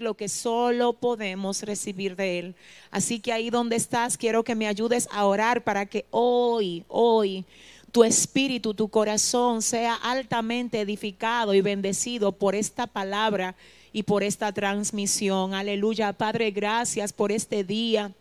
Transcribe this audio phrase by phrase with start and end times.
[0.00, 2.54] lo que solo podemos recibir de Él.
[2.90, 7.44] Así que ahí donde estás, quiero que me ayudes a orar para que hoy, hoy,
[7.90, 13.54] tu espíritu, tu corazón sea altamente edificado y bendecido por esta palabra
[13.92, 15.54] y por esta transmisión.
[15.54, 18.12] Aleluya, Padre, gracias por este día.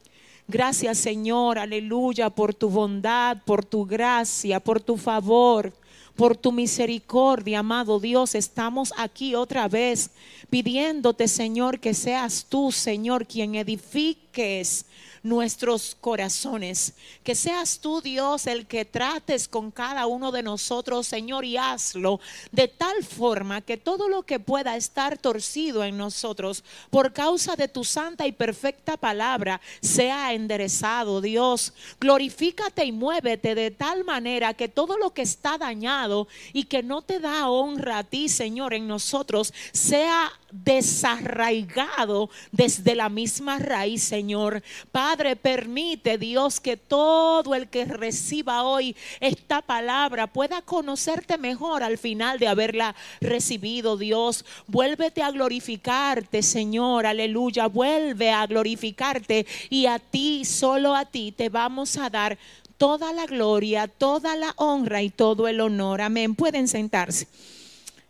[0.47, 5.73] Gracias, Señor, aleluya, por tu bondad, por tu gracia, por tu favor
[6.21, 10.11] por tu misericordia, amado Dios, estamos aquí otra vez
[10.51, 14.85] pidiéndote, Señor, que seas tú, Señor, quien edifiques
[15.23, 16.93] nuestros corazones.
[17.23, 22.19] Que seas tú, Dios, el que trates con cada uno de nosotros, Señor, y hazlo
[22.51, 27.67] de tal forma que todo lo que pueda estar torcido en nosotros por causa de
[27.67, 31.73] tu santa y perfecta palabra sea enderezado, Dios.
[31.99, 37.01] Glorifícate y muévete de tal manera que todo lo que está dañado y que no
[37.01, 44.61] te da honra a ti, Señor, en nosotros, sea desarraigado desde la misma raíz, Señor.
[44.91, 45.10] Padre,
[45.41, 52.39] permite, Dios, que todo el que reciba hoy esta palabra pueda conocerte mejor al final
[52.39, 54.45] de haberla recibido, Dios.
[54.67, 57.67] Vuélvete a glorificarte, Señor, aleluya.
[57.67, 62.37] Vuelve a glorificarte y a ti, solo a ti, te vamos a dar
[62.77, 66.01] toda la gloria, toda la honra y todo el honor.
[66.01, 66.35] Amén.
[66.35, 67.27] Pueden sentarse.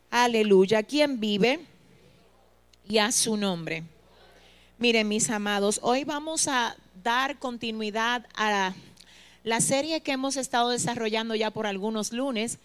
[0.10, 0.84] Aleluya.
[0.84, 1.72] ¿Quién vive?
[2.92, 3.84] y a su nombre.
[4.78, 8.74] Miren, mis amados, hoy vamos a dar continuidad a
[9.44, 12.60] la serie que hemos estado desarrollando ya por algunos lunes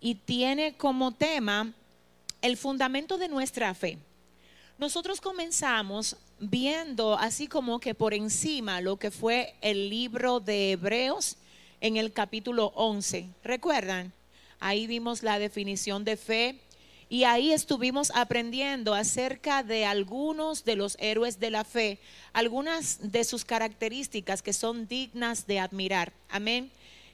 [0.00, 1.72] y tiene como tema
[2.42, 3.98] el fundamento de nuestra fe.
[4.78, 11.36] Nosotros comenzamos viendo así como que por encima lo que fue el libro de Hebreos
[11.82, 13.28] en el capítulo 11.
[13.44, 14.12] ¿Recuerdan?
[14.58, 16.58] Ahí vimos la definición de fe,
[17.10, 21.98] y ahí estuvimos aprendiendo acerca de algunos de los héroes de la fe,
[22.32, 26.12] algunas de sus características que son dignas de admirar.
[26.28, 26.70] Amén.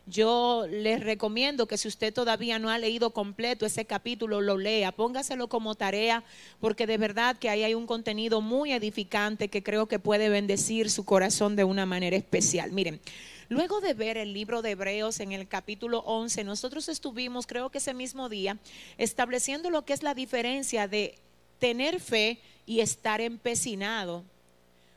[0.06, 4.92] Yo les recomiendo que si usted todavía no ha leído completo ese capítulo, lo lea,
[4.92, 6.22] póngaselo como tarea,
[6.60, 10.90] porque de verdad que ahí hay un contenido muy edificante que creo que puede bendecir
[10.90, 12.70] su corazón de una manera especial.
[12.70, 13.00] Miren,
[13.48, 17.78] Luego de ver el libro de Hebreos en el capítulo 11, nosotros estuvimos, creo que
[17.78, 18.58] ese mismo día,
[18.98, 21.14] estableciendo lo que es la diferencia de
[21.60, 24.24] tener fe y estar empecinado.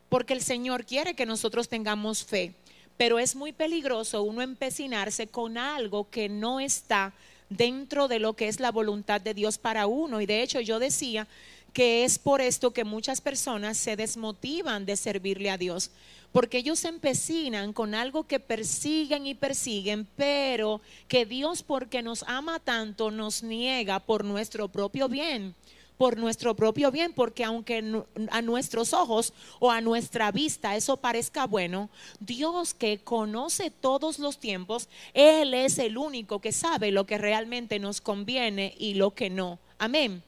[0.09, 2.55] Porque el Señor quiere que nosotros tengamos fe,
[2.97, 7.13] pero es muy peligroso uno empecinarse con algo que no está
[7.49, 10.21] dentro de lo que es la voluntad de Dios para uno.
[10.21, 11.27] Y de hecho yo decía
[11.71, 15.91] que es por esto que muchas personas se desmotivan de servirle a Dios
[16.31, 22.23] porque ellos se empecinan con algo que persiguen y persiguen, pero que Dios porque nos
[22.23, 25.55] ama tanto nos niega por nuestro propio bien
[25.99, 27.83] por nuestro propio bien, porque aunque
[28.31, 31.89] a nuestros ojos o a nuestra vista eso parezca bueno,
[32.21, 37.79] Dios que conoce todos los tiempos, Él es el único que sabe lo que realmente
[37.79, 39.59] nos conviene y lo que no.
[39.77, 40.23] Amén.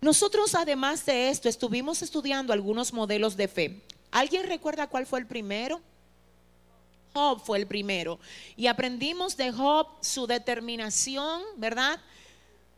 [0.00, 3.80] Nosotros además de esto estuvimos estudiando algunos modelos de fe.
[4.10, 5.80] ¿Alguien recuerda cuál fue el primero?
[7.12, 8.18] Job fue el primero.
[8.56, 12.00] Y aprendimos de Job su determinación, ¿verdad?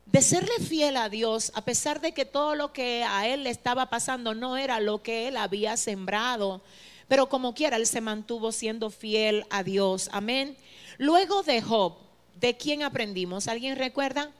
[0.07, 3.51] De serle fiel a Dios, a pesar de que todo lo que a él le
[3.51, 6.61] estaba pasando no era lo que él había sembrado.
[7.09, 10.09] Pero como quiera, él se mantuvo siendo fiel a Dios.
[10.13, 10.57] Amén.
[10.99, 11.95] Luego de Job,
[12.41, 13.49] ¿de quién aprendimos?
[13.49, 14.31] ¿Alguien recuerda?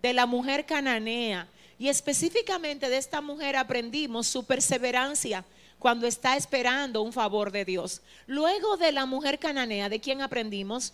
[0.00, 1.48] De la mujer cananea.
[1.78, 5.44] Y específicamente de esta mujer aprendimos su perseverancia
[5.82, 8.02] cuando está esperando un favor de Dios.
[8.28, 10.92] Luego de la mujer cananea, ¿de quién aprendimos?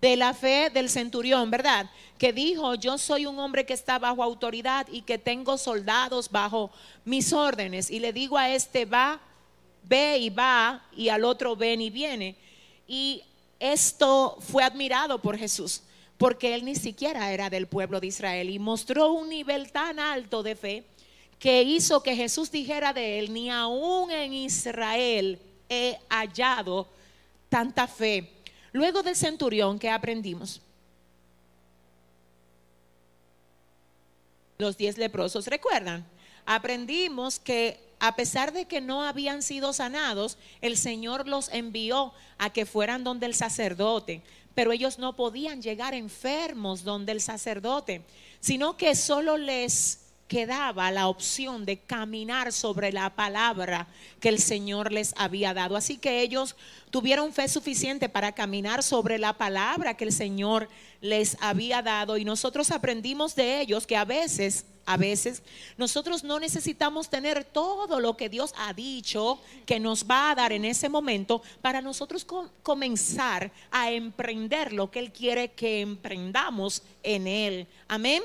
[0.00, 1.90] De la fe del centurión, ¿verdad?
[2.16, 6.70] Que dijo, yo soy un hombre que está bajo autoridad y que tengo soldados bajo
[7.04, 7.90] mis órdenes.
[7.90, 9.20] Y le digo a este, va,
[9.82, 12.36] ve y va, y al otro ven y viene.
[12.88, 13.22] Y
[13.60, 15.82] esto fue admirado por Jesús,
[16.16, 20.42] porque él ni siquiera era del pueblo de Israel y mostró un nivel tan alto
[20.42, 20.86] de fe
[21.38, 25.38] que hizo que Jesús dijera de él, ni aún en Israel
[25.68, 26.88] he hallado
[27.48, 28.32] tanta fe.
[28.72, 30.60] Luego del centurión, ¿qué aprendimos?
[34.58, 36.06] Los diez leprosos, ¿recuerdan?
[36.46, 42.50] Aprendimos que a pesar de que no habían sido sanados, el Señor los envió a
[42.50, 44.22] que fueran donde el sacerdote,
[44.54, 48.02] pero ellos no podían llegar enfermos donde el sacerdote,
[48.40, 53.86] sino que solo les quedaba la opción de caminar sobre la palabra
[54.20, 55.76] que el Señor les había dado.
[55.76, 56.56] Así que ellos
[56.90, 60.68] tuvieron fe suficiente para caminar sobre la palabra que el Señor
[61.00, 65.42] les había dado y nosotros aprendimos de ellos que a veces a veces
[65.76, 70.52] nosotros no necesitamos tener todo lo que Dios ha dicho que nos va a dar
[70.52, 72.24] en ese momento para nosotros
[72.62, 77.66] comenzar a emprender lo que Él quiere que emprendamos en Él.
[77.88, 78.22] Amén.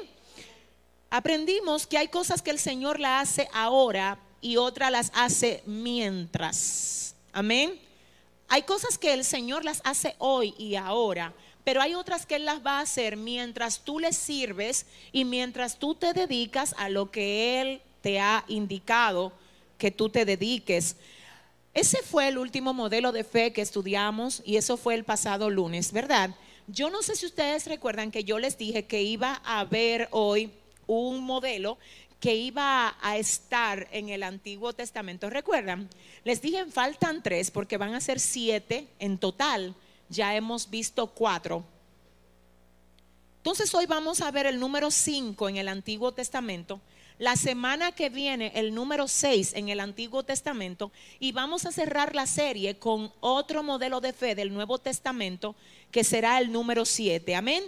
[1.13, 7.16] Aprendimos que hay cosas que el Señor la hace ahora y otras las hace mientras.
[7.34, 7.78] Amén.
[8.48, 11.34] Hay cosas que el Señor las hace hoy y ahora,
[11.66, 15.80] pero hay otras que Él las va a hacer mientras tú le sirves y mientras
[15.80, 19.34] tú te dedicas a lo que Él te ha indicado
[19.78, 20.96] que tú te dediques.
[21.74, 25.92] Ese fue el último modelo de fe que estudiamos y eso fue el pasado lunes,
[25.92, 26.30] ¿verdad?
[26.68, 30.52] Yo no sé si ustedes recuerdan que yo les dije que iba a ver hoy
[31.00, 31.78] un modelo
[32.20, 35.30] que iba a estar en el Antiguo Testamento.
[35.30, 35.90] ¿Recuerdan?
[36.24, 39.76] Les dije, faltan tres porque van a ser siete en total
[40.12, 41.64] ya hemos visto cuatro.
[43.38, 46.80] Entonces hoy vamos a ver el número cinco en el Antiguo Testamento.
[47.18, 52.14] La semana que viene el número seis en el Antiguo Testamento y vamos a cerrar
[52.14, 55.56] la serie con otro modelo de fe del Nuevo Testamento
[55.92, 57.36] que será el número siete.
[57.36, 57.64] Amén.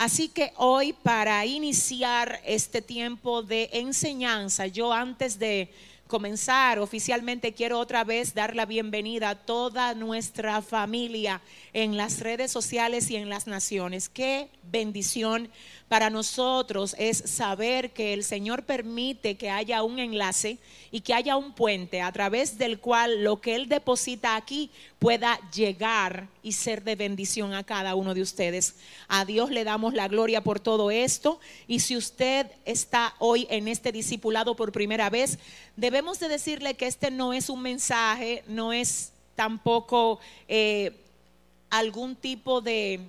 [0.00, 5.70] Así que hoy para iniciar este tiempo de enseñanza, yo antes de
[6.06, 11.42] comenzar oficialmente, quiero otra vez dar la bienvenida a toda nuestra familia
[11.74, 14.08] en las redes sociales y en las naciones.
[14.08, 15.50] Qué bendición
[15.90, 20.58] para nosotros es saber que el Señor permite que haya un enlace
[20.92, 24.70] y que haya un puente a través del cual lo que Él deposita aquí
[25.00, 28.76] pueda llegar y ser de bendición a cada uno de ustedes.
[29.08, 33.66] A Dios le damos la gloria por todo esto y si usted está hoy en
[33.66, 35.40] este discipulado por primera vez,
[35.74, 40.92] debemos de decirle que este no es un mensaje, no es tampoco eh,
[41.68, 43.00] algún tipo de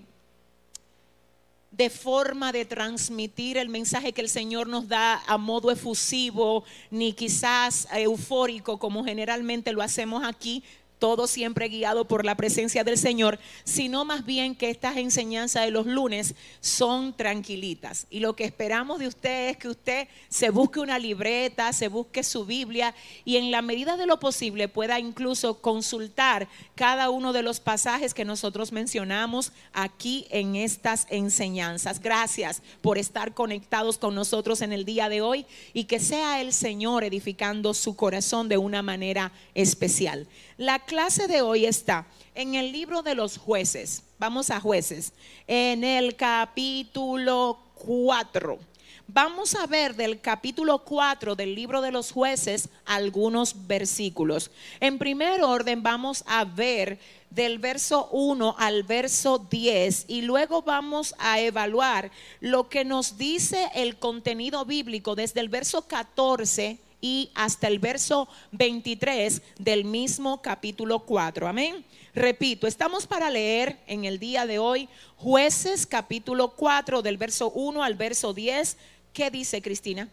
[1.82, 7.14] de forma de transmitir el mensaje que el Señor nos da a modo efusivo, ni
[7.14, 10.64] quizás eufórico como generalmente lo hacemos aquí,
[11.02, 15.72] todo siempre guiado por la presencia del Señor, sino más bien que estas enseñanzas de
[15.72, 18.06] los lunes son tranquilitas.
[18.12, 22.24] Y lo que esperamos de usted es que usted se busque una libreta, se busque
[22.24, 22.94] su Biblia
[23.26, 28.14] y en la medida de lo posible pueda incluso consultar cada uno de los pasajes
[28.14, 32.00] que nosotros mencionamos aquí en estas enseñanzas.
[32.00, 36.54] Gracias por estar conectados con nosotros en el día de hoy y que sea el
[36.54, 40.28] Señor edificando su corazón de una manera especial.
[40.62, 44.04] La clase de hoy está en el libro de los jueces.
[44.20, 45.12] Vamos a jueces.
[45.48, 48.60] En el capítulo 4.
[49.08, 54.52] Vamos a ver del capítulo 4 del libro de los jueces algunos versículos.
[54.80, 57.00] En primer orden vamos a ver
[57.32, 63.68] del verso 1 al verso 10 y luego vamos a evaluar lo que nos dice
[63.74, 71.00] el contenido bíblico desde el verso 14 y hasta el verso 23 del mismo capítulo
[71.00, 71.48] 4.
[71.48, 71.84] Amén.
[72.14, 77.84] Repito, estamos para leer en el día de hoy jueces capítulo 4 del verso 1
[77.84, 78.78] al verso 10.
[79.12, 80.08] ¿Qué dice Cristina?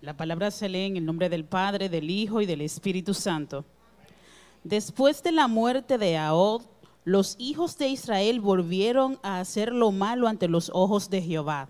[0.00, 3.64] La palabra se lee en el nombre del Padre, del Hijo y del Espíritu Santo.
[4.64, 6.62] Después de la muerte de Ahod,
[7.04, 11.68] los hijos de Israel volvieron a hacer lo malo ante los ojos de Jehová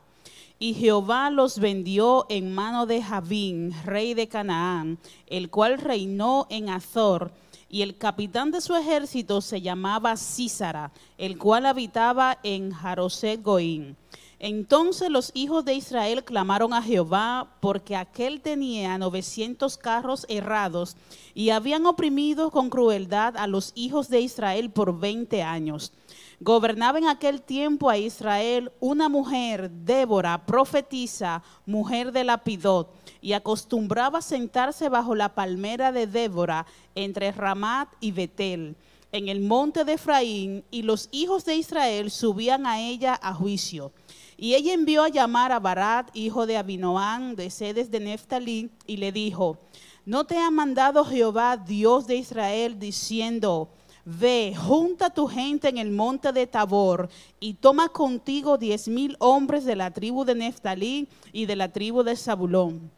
[0.63, 6.69] y Jehová los vendió en mano de Javín, rey de Canaán, el cual reinó en
[6.69, 7.33] Azor,
[7.71, 13.97] y el capitán de su ejército se llamaba Císara, el cual habitaba en Jaroset Goín.
[14.39, 20.97] Entonces los hijos de Israel clamaron a Jehová porque aquel tenía 900 carros errados
[21.35, 25.93] y habían oprimido con crueldad a los hijos de Israel por 20 años.
[26.43, 34.23] Gobernaba en aquel tiempo a Israel una mujer, Débora, profetisa, mujer de Lapidot, y acostumbraba
[34.23, 38.75] sentarse bajo la palmera de Débora entre Ramat y Betel,
[39.13, 43.93] en el monte de Efraín, y los hijos de Israel subían a ella a juicio.
[44.39, 48.97] Y ella envió a llamar a Barat, hijo de Abinoán, de sedes de Neftalí, y
[48.97, 49.59] le dijo,
[50.07, 53.69] ¿no te ha mandado Jehová, Dios de Israel, diciendo,
[54.19, 59.65] Ve, junta tu gente en el monte de Tabor y toma contigo diez mil hombres
[59.65, 62.91] de la tribu de Neftalí y de la tribu de Zabulón.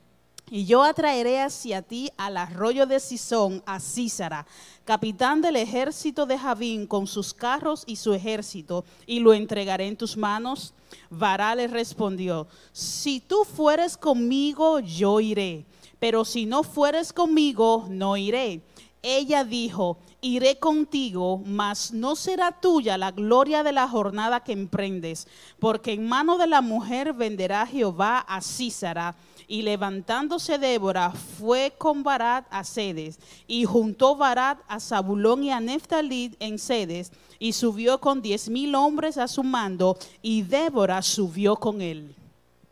[0.50, 4.46] Y yo atraeré hacia ti al arroyo de Sisón, a Císara,
[4.84, 9.98] capitán del ejército de Javín, con sus carros y su ejército, y lo entregaré en
[9.98, 10.72] tus manos.
[11.10, 15.66] Vará le respondió, si tú fueres conmigo, yo iré,
[15.98, 18.62] pero si no fueres conmigo, no iré.
[19.02, 25.26] Ella dijo, iré contigo, mas no será tuya la gloria de la jornada que emprendes,
[25.58, 29.16] porque en mano de la mujer venderá Jehová a Císara.
[29.48, 33.18] Y levantándose Débora fue con Barat a Sedes,
[33.48, 38.74] y juntó Barat a Zabulón y a Neftalí en Sedes, y subió con diez mil
[38.76, 42.14] hombres a su mando, y Débora subió con él.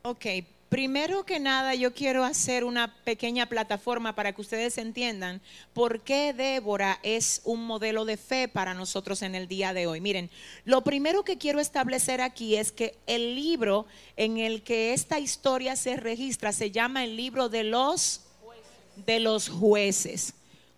[0.03, 0.27] Ok,
[0.71, 5.43] primero que nada yo quiero hacer una pequeña plataforma para que ustedes entiendan
[5.75, 10.01] por qué Débora es un modelo de fe para nosotros en el día de hoy.
[10.01, 10.31] Miren,
[10.65, 13.87] lo primero que quiero establecer aquí es que el libro
[14.17, 18.21] en el que esta historia se registra se llama el libro de los
[18.95, 20.35] de los jueces.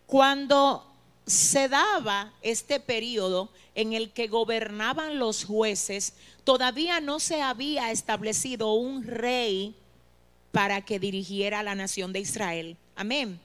[0.06, 0.90] Cuando
[1.26, 8.72] se daba este periodo en el que gobernaban los jueces, todavía no se había establecido
[8.72, 9.76] un rey
[10.52, 12.76] para que dirigiera a la nación de Israel.
[12.94, 13.40] Amén.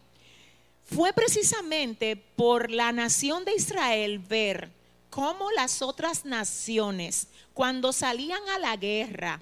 [0.83, 4.69] Fue precisamente por la nación de Israel ver
[5.09, 9.41] cómo las otras naciones, cuando salían a la guerra,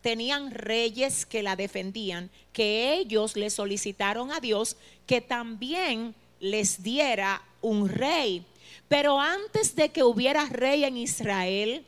[0.00, 7.42] tenían reyes que la defendían, que ellos le solicitaron a Dios que también les diera
[7.60, 8.46] un rey.
[8.88, 11.84] Pero antes de que hubiera rey en Israel,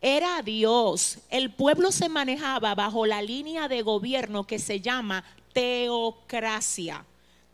[0.00, 1.18] era Dios.
[1.30, 7.04] El pueblo se manejaba bajo la línea de gobierno que se llama teocracia.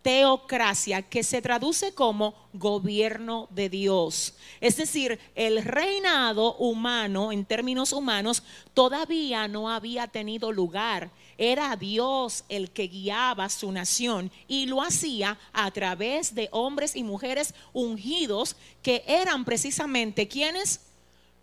[0.02, 4.34] Teocracia, que se traduce como gobierno de Dios.
[4.60, 8.42] Es decir, el reinado humano, en términos humanos,
[8.74, 11.12] todavía no había tenido lugar.
[11.38, 17.04] Era Dios el que guiaba su nación y lo hacía a través de hombres y
[17.04, 20.80] mujeres ungidos que eran precisamente quienes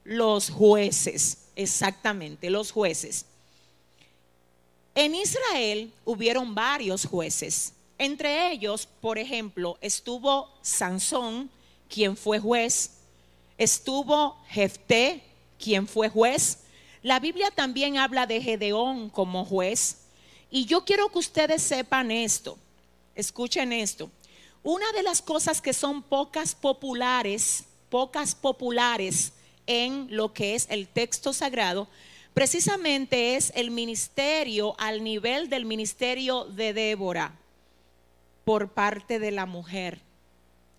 [0.10, 3.28] los jueces, exactamente, los jueces.
[4.96, 7.74] En Israel hubieron varios jueces.
[8.00, 11.51] Entre ellos, por ejemplo, estuvo Sansón,
[11.88, 12.94] quien fue juez.
[13.60, 15.22] Estuvo Jefté,
[15.60, 16.62] quien fue juez.
[17.04, 20.06] La Biblia también habla de Gedeón como juez.
[20.50, 22.58] Y yo quiero que ustedes sepan esto.
[23.13, 24.10] Escuchen esto.
[24.63, 29.34] Una de las cosas que son pocas populares, pocas populares
[29.70, 31.88] en lo que es el texto sagrado,
[32.34, 37.36] precisamente es el ministerio al nivel del ministerio de Débora
[38.44, 40.02] por parte de la mujer.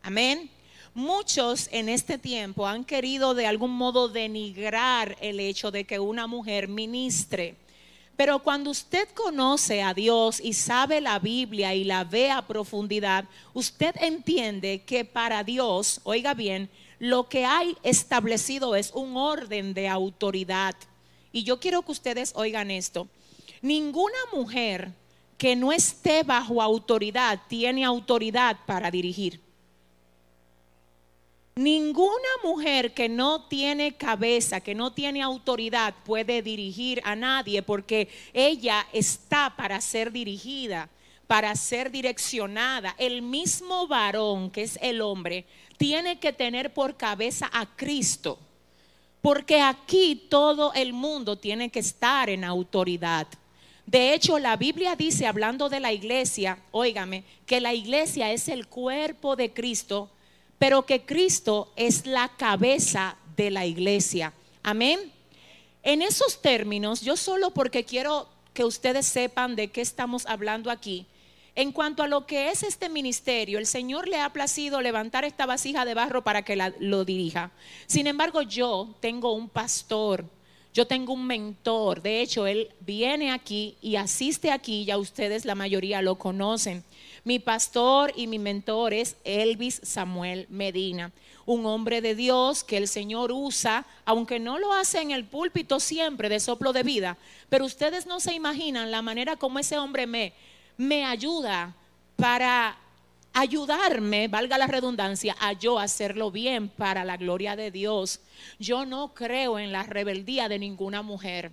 [0.03, 0.51] Amén.
[0.93, 6.27] Muchos en este tiempo han querido de algún modo denigrar el hecho de que una
[6.27, 7.55] mujer ministre.
[8.17, 13.25] Pero cuando usted conoce a Dios y sabe la Biblia y la ve a profundidad,
[13.55, 16.69] usted entiende que para Dios, oiga bien,
[17.01, 20.77] lo que hay establecido es un orden de autoridad.
[21.33, 23.09] Y yo quiero que ustedes oigan esto.
[23.63, 24.93] Ninguna mujer
[25.39, 29.41] que no esté bajo autoridad tiene autoridad para dirigir.
[31.55, 38.09] Ninguna mujer que no tiene cabeza, que no tiene autoridad, puede dirigir a nadie porque
[38.35, 40.91] ella está para ser dirigida,
[41.31, 42.97] para ser direccionada.
[42.99, 45.47] El mismo varón, que es el hombre,
[45.77, 48.37] tiene que tener por cabeza a Cristo.
[49.23, 53.29] Porque aquí todo el mundo tiene que estar en autoridad.
[53.87, 58.67] De hecho, la Biblia dice, hablando de la iglesia, óigame, que la iglesia es el
[58.67, 60.11] cuerpo de Cristo,
[60.59, 64.33] pero que Cristo es la cabeza de la iglesia.
[64.65, 65.13] Amén.
[65.85, 71.07] En esos términos, yo solo porque quiero que ustedes sepan de qué estamos hablando aquí,
[71.61, 75.45] en cuanto a lo que es este ministerio, el Señor le ha placido levantar esta
[75.45, 77.51] vasija de barro para que lo dirija.
[77.87, 80.25] Sin embargo, yo tengo un pastor,
[80.73, 82.01] yo tengo un mentor.
[82.01, 86.83] De hecho, él viene aquí y asiste aquí, ya ustedes la mayoría lo conocen.
[87.25, 91.13] Mi pastor y mi mentor es Elvis Samuel Medina,
[91.45, 95.79] un hombre de Dios que el Señor usa, aunque no lo hace en el púlpito
[95.79, 97.19] siempre de soplo de vida,
[97.51, 100.33] pero ustedes no se imaginan la manera como ese hombre me
[100.81, 101.77] me ayuda
[102.17, 102.79] para
[103.35, 108.21] ayudarme, valga la redundancia, a yo hacerlo bien para la gloria de Dios.
[108.59, 111.53] Yo no creo en la rebeldía de ninguna mujer.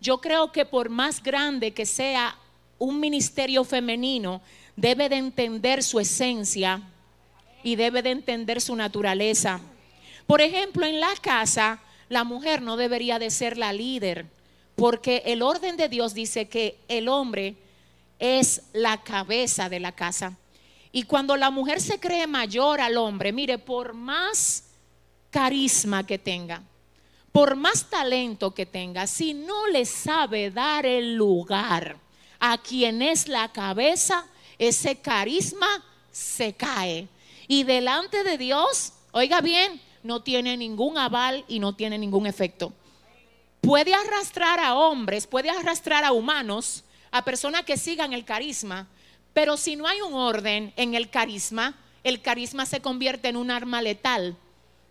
[0.00, 2.34] Yo creo que por más grande que sea
[2.78, 4.40] un ministerio femenino,
[4.74, 6.80] debe de entender su esencia
[7.62, 9.60] y debe de entender su naturaleza.
[10.26, 14.24] Por ejemplo, en la casa, la mujer no debería de ser la líder,
[14.76, 17.56] porque el orden de Dios dice que el hombre
[18.18, 20.36] es la cabeza de la casa.
[20.92, 24.64] Y cuando la mujer se cree mayor al hombre, mire, por más
[25.30, 26.62] carisma que tenga,
[27.32, 31.98] por más talento que tenga, si no le sabe dar el lugar
[32.40, 34.26] a quien es la cabeza,
[34.58, 37.08] ese carisma se cae.
[37.46, 42.72] Y delante de Dios, oiga bien, no tiene ningún aval y no tiene ningún efecto.
[43.60, 46.84] Puede arrastrar a hombres, puede arrastrar a humanos,
[47.16, 48.86] a personas que sigan el carisma,
[49.32, 53.50] pero si no hay un orden en el carisma, el carisma se convierte en un
[53.50, 54.36] arma letal.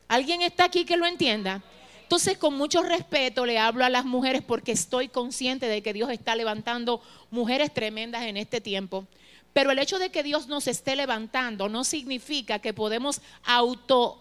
[0.07, 1.63] ¿Alguien está aquí que lo entienda?
[2.01, 6.09] Entonces, con mucho respeto le hablo a las mujeres porque estoy consciente de que Dios
[6.09, 7.01] está levantando
[7.31, 9.07] mujeres tremendas en este tiempo.
[9.53, 14.19] Pero el hecho de que Dios nos esté levantando no significa que podemos auto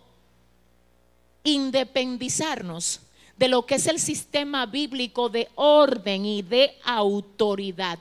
[1.42, 3.00] independizarnos
[3.36, 7.98] de lo que es el sistema bíblico de orden y de autoridad.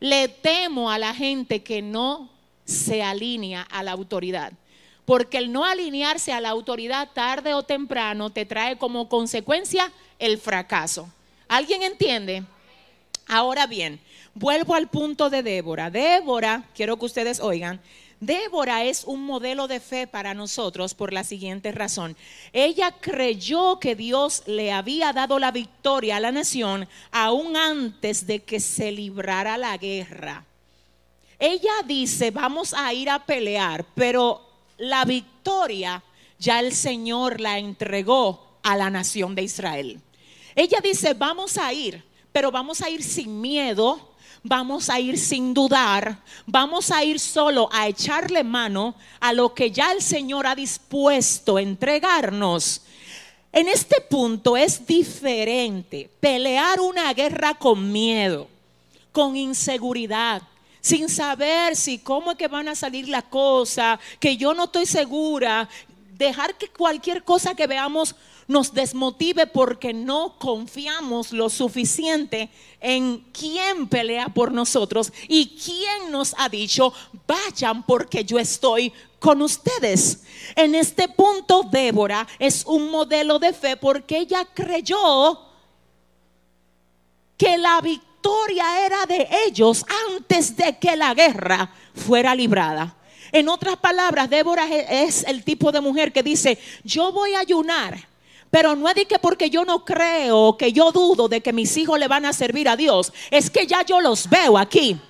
[0.00, 2.30] Le temo a la gente que no
[2.64, 4.52] se alinea a la autoridad.
[5.04, 10.38] Porque el no alinearse a la autoridad tarde o temprano te trae como consecuencia el
[10.38, 11.08] fracaso.
[11.48, 12.44] ¿Alguien entiende?
[13.26, 14.00] Ahora bien,
[14.34, 15.90] vuelvo al punto de Débora.
[15.90, 17.80] Débora, quiero que ustedes oigan,
[18.22, 22.16] Débora es un modelo de fe para nosotros por la siguiente razón.
[22.52, 28.38] Ella creyó que Dios le había dado la victoria a la nación aún antes de
[28.44, 30.44] que se librara la guerra.
[31.36, 34.40] Ella dice, vamos a ir a pelear, pero
[34.78, 36.00] la victoria
[36.38, 40.00] ya el Señor la entregó a la nación de Israel.
[40.54, 45.54] Ella dice, vamos a ir, pero vamos a ir sin miedo, vamos a ir sin
[45.54, 50.54] dudar, vamos a ir solo a echarle mano a lo que ya el Señor ha
[50.54, 52.82] dispuesto a entregarnos.
[53.52, 58.48] En este punto es diferente pelear una guerra con miedo,
[59.12, 60.42] con inseguridad,
[60.80, 64.86] sin saber si cómo es que van a salir las cosas, que yo no estoy
[64.86, 65.68] segura,
[66.16, 68.14] dejar que cualquier cosa que veamos
[68.52, 76.34] nos desmotive porque no confiamos lo suficiente en quién pelea por nosotros y quién nos
[76.38, 76.92] ha dicho,
[77.26, 80.22] vayan porque yo estoy con ustedes.
[80.54, 85.40] En este punto, Débora es un modelo de fe porque ella creyó
[87.36, 92.96] que la victoria era de ellos antes de que la guerra fuera librada.
[93.32, 98.11] En otras palabras, Débora es el tipo de mujer que dice, yo voy a ayunar
[98.52, 101.74] pero no es de que porque yo no creo, que yo dudo de que mis
[101.78, 103.10] hijos le van a servir a Dios.
[103.30, 105.00] Es que ya yo los veo aquí.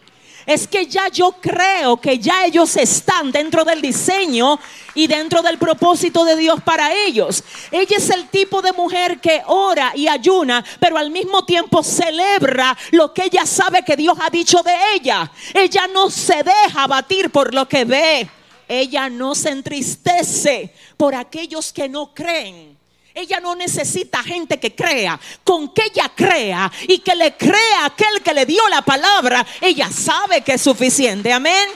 [0.46, 4.60] Es que ya yo creo que ya ellos están dentro del diseño
[4.94, 7.42] y dentro del propósito de Dios para ellos.
[7.72, 12.78] Ella es el tipo de mujer que ora y ayuna, pero al mismo tiempo celebra
[12.92, 15.28] lo que ella sabe que Dios ha dicho de ella.
[15.52, 18.30] Ella no se deja batir por lo que ve.
[18.68, 22.71] Ella no se entristece por aquellos que no creen.
[23.14, 25.18] Ella no necesita gente que crea.
[25.44, 29.90] Con que ella crea y que le crea aquel que le dio la palabra, ella
[29.90, 31.32] sabe que es suficiente.
[31.32, 31.68] Amén.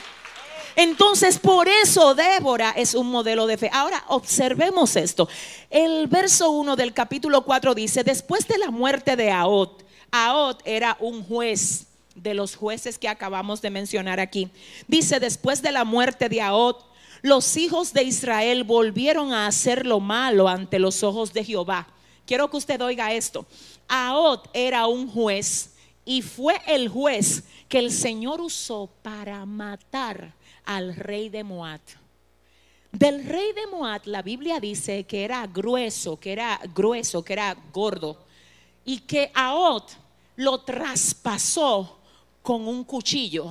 [0.76, 3.70] Entonces, por eso Débora es un modelo de fe.
[3.72, 5.26] Ahora, observemos esto.
[5.70, 10.96] El verso 1 del capítulo 4 dice, después de la muerte de Aot, Aot era
[11.00, 14.50] un juez de los jueces que acabamos de mencionar aquí.
[14.86, 16.84] Dice, después de la muerte de Aot,
[17.26, 21.88] los hijos de Israel volvieron a hacer lo malo ante los ojos de Jehová.
[22.24, 23.44] Quiero que usted oiga esto.
[23.88, 30.34] Aot era un juez y fue el juez que el Señor usó para matar
[30.64, 31.80] al rey de Moab.
[32.92, 37.56] Del rey de Moab la Biblia dice que era grueso, que era grueso, que era
[37.72, 38.24] gordo
[38.84, 39.90] y que Aot
[40.36, 41.98] lo traspasó
[42.40, 43.50] con un cuchillo.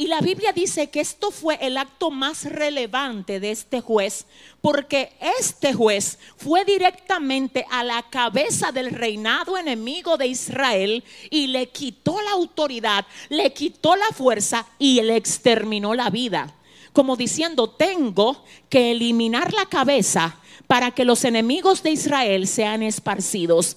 [0.00, 4.24] Y la Biblia dice que esto fue el acto más relevante de este juez,
[4.62, 11.68] porque este juez fue directamente a la cabeza del reinado enemigo de Israel y le
[11.68, 16.54] quitó la autoridad, le quitó la fuerza y le exterminó la vida.
[16.94, 20.34] Como diciendo, tengo que eliminar la cabeza
[20.66, 23.76] para que los enemigos de Israel sean esparcidos.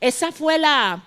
[0.00, 1.02] Esa fue la,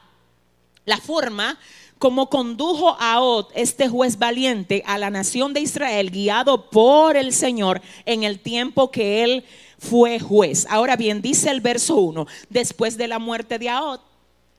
[0.84, 1.58] la forma
[1.98, 7.34] como condujo a Ot, este juez valiente, a la nación de Israel, guiado por el
[7.34, 9.44] Señor en el tiempo que él
[9.80, 10.68] fue juez.
[10.70, 14.02] Ahora bien, dice el verso 1, después de la muerte de Aot,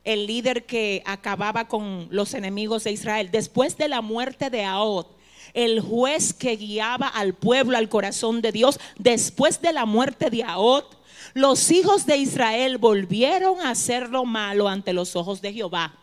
[0.05, 5.17] el líder que acababa con los enemigos de Israel, después de la muerte de Aot,
[5.55, 10.43] el juez que guiaba al pueblo al corazón de Dios, después de la muerte de
[10.43, 10.99] Aot,
[11.35, 15.95] los hijos de Israel volvieron a hacer lo malo ante los ojos de Jehová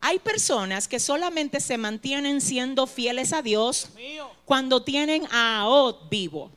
[0.00, 3.90] Hay personas que solamente se mantienen siendo fieles a Dios
[4.46, 6.50] cuando tienen a Od vivo.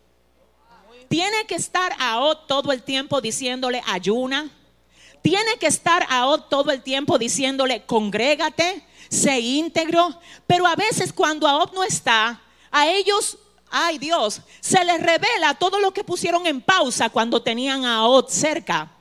[1.09, 4.49] Tiene que estar a Od todo el tiempo diciéndole ayuna.
[5.21, 10.17] Tiene que estar a Od todo el tiempo diciéndole congrégate, sé íntegro.
[10.47, 13.37] Pero a veces cuando a Od no está, a ellos,
[13.69, 18.29] ay Dios, se les revela todo lo que pusieron en pausa cuando tenían a Od
[18.29, 18.92] cerca.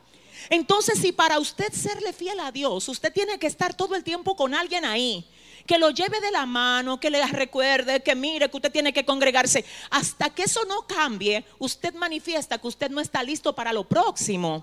[0.53, 4.37] Entonces, si para usted serle fiel a Dios, usted tiene que estar todo el tiempo
[4.37, 5.27] con alguien ahí,
[5.67, 9.07] que lo lleve de la mano, que le recuerde, que mire que usted tiene que
[9.07, 9.65] congregarse.
[9.89, 14.63] Hasta que eso no cambie, usted manifiesta que usted no está listo para lo próximo.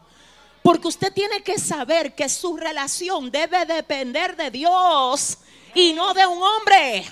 [0.62, 5.40] Porque usted tiene que saber que su relación debe depender de Dios
[5.74, 7.04] y no de un hombre.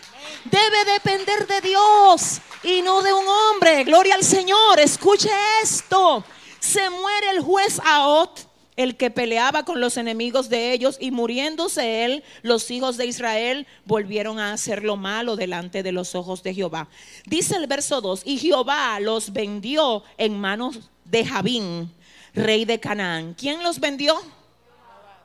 [0.46, 3.84] Debe depender de Dios y no de un hombre.
[3.86, 4.80] Gloria al Señor.
[4.80, 5.32] Escuche
[5.64, 6.24] esto.
[6.60, 8.47] Se muere el juez Aot
[8.78, 13.68] el que peleaba con los enemigos de ellos, y muriéndose él, los hijos de Israel
[13.86, 16.88] volvieron a hacer lo malo delante de los ojos de Jehová.
[17.26, 21.92] Dice el verso 2, y Jehová los vendió en manos de Jabín,
[22.34, 23.34] rey de Canaán.
[23.34, 24.16] ¿Quién los vendió?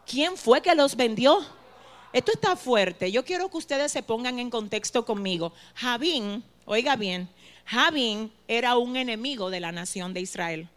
[0.07, 1.39] ¿Quién fue que los vendió?
[2.13, 3.13] Esto está fuerte.
[3.13, 5.53] Yo quiero que ustedes se pongan en contexto conmigo.
[5.75, 7.29] Jabín, oiga bien,
[7.65, 10.69] Jabín era un enemigo de la nación de Israel.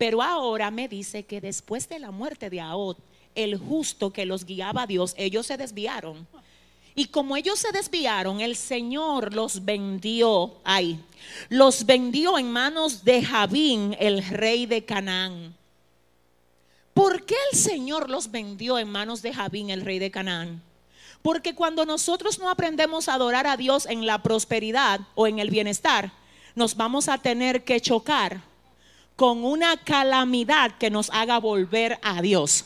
[0.00, 2.96] Pero ahora me dice que después de la muerte de Ahod,
[3.34, 6.26] el justo que los guiaba a Dios, ellos se desviaron.
[6.94, 10.98] Y como ellos se desviaron, el Señor los vendió ahí.
[11.50, 15.54] Los vendió en manos de Jabín, el rey de Canaán.
[16.94, 20.62] ¿Por qué el Señor los vendió en manos de Jabín, el rey de Canaán?
[21.20, 25.50] Porque cuando nosotros no aprendemos a adorar a Dios en la prosperidad o en el
[25.50, 26.10] bienestar,
[26.54, 28.48] nos vamos a tener que chocar
[29.20, 32.64] con una calamidad que nos haga volver a Dios.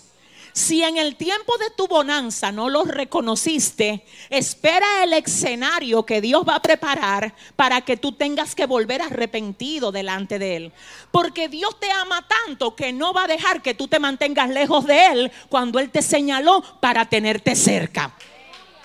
[0.53, 6.45] Si en el tiempo de tu bonanza no lo reconociste, espera el escenario que Dios
[6.49, 10.73] va a preparar para que tú tengas que volver arrepentido delante de Él.
[11.11, 14.87] Porque Dios te ama tanto que no va a dejar que tú te mantengas lejos
[14.87, 18.15] de Él cuando Él te señaló para tenerte cerca.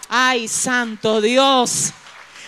[0.10, 1.94] Ay, santo Dios.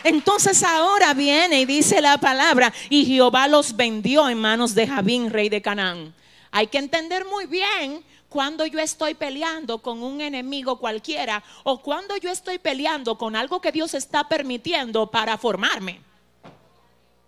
[0.04, 5.30] Entonces ahora viene y dice la palabra, y Jehová los vendió en manos de Jabín,
[5.30, 6.14] rey de Canaán.
[6.52, 12.16] Hay que entender muy bien cuando yo estoy peleando con un enemigo cualquiera o cuando
[12.18, 16.02] yo estoy peleando con algo que Dios está permitiendo para formarme.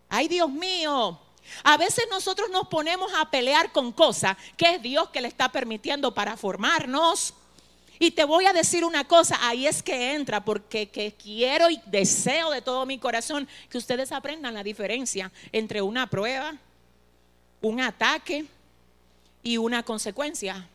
[0.09, 1.19] Ay, Dios mío.
[1.63, 5.51] A veces nosotros nos ponemos a pelear con cosas que es Dios que le está
[5.51, 7.33] permitiendo para formarnos.
[8.03, 12.49] Y te voy a decir una cosa, ahí es que entra, porque quiero y deseo
[12.49, 16.53] de todo mi corazón que ustedes aprendan la diferencia entre una prueba,
[17.61, 18.43] un ataque
[19.41, 20.67] y una consecuencia.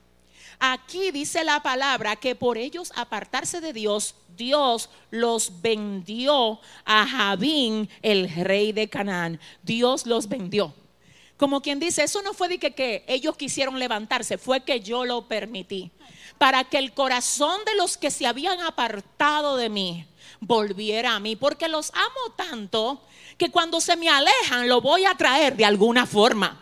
[0.59, 7.91] Aquí dice la palabra que por ellos apartarse de Dios, Dios los vendió a Jabín,
[8.01, 9.39] el rey de Canaán.
[9.63, 10.73] Dios los vendió.
[11.37, 15.05] Como quien dice, eso no fue de que, que ellos quisieron levantarse, fue que yo
[15.05, 15.93] lo permití
[16.39, 20.07] para que el corazón de los que se habían apartado de mí
[20.41, 23.03] volviera a mí, porque los amo tanto
[23.37, 26.61] que cuando se me alejan lo voy a traer de alguna forma.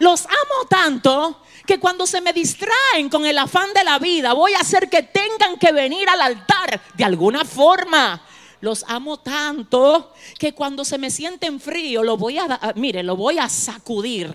[0.00, 4.54] Los amo tanto que cuando se me distraen con el afán de la vida, voy
[4.54, 8.20] a hacer que tengan que venir al altar de alguna forma.
[8.60, 13.38] Los amo tanto que cuando se me sienten frío, lo voy a, mire, lo voy
[13.38, 14.34] a sacudir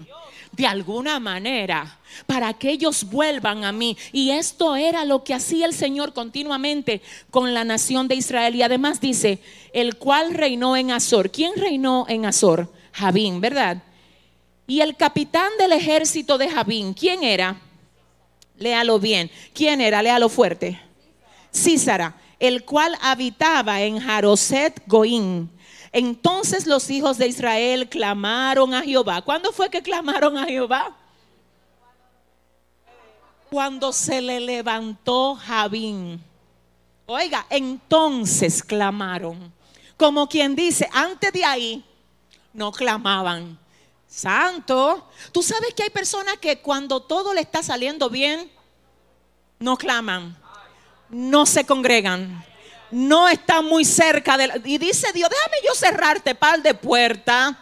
[0.60, 3.96] de alguna manera para que ellos vuelvan a mí.
[4.12, 8.56] Y esto era lo que hacía el Señor continuamente con la nación de Israel.
[8.56, 9.40] Y además dice,
[9.72, 11.32] el cual reinó en Azor.
[11.32, 12.70] ¿Quién reinó en Azor?
[12.92, 13.82] Jabín, ¿verdad?
[14.68, 17.56] Y el capitán del ejército de Jabín, ¿quién era?
[18.58, 19.32] Léalo bien.
[19.54, 20.04] ¿Quién era?
[20.04, 20.78] Léalo fuerte.
[21.56, 25.50] Císara, el cual habitaba en Jaroset Goín
[25.92, 29.22] entonces los hijos de Israel clamaron a Jehová.
[29.22, 30.96] ¿Cuándo fue que clamaron a Jehová?
[33.50, 36.24] Cuando se le levantó Jabín.
[37.08, 39.52] Oiga, entonces clamaron.
[39.98, 41.84] Como quien dice, antes de ahí
[42.54, 43.58] no clamaban.
[44.08, 48.52] Santo, tú sabes que hay personas que cuando todo le está saliendo bien,
[49.60, 50.38] no claman,
[51.10, 52.44] no se congregan,
[52.92, 57.56] no está muy cerca de y dice Dios, déjame yo cerrarte par de puertas.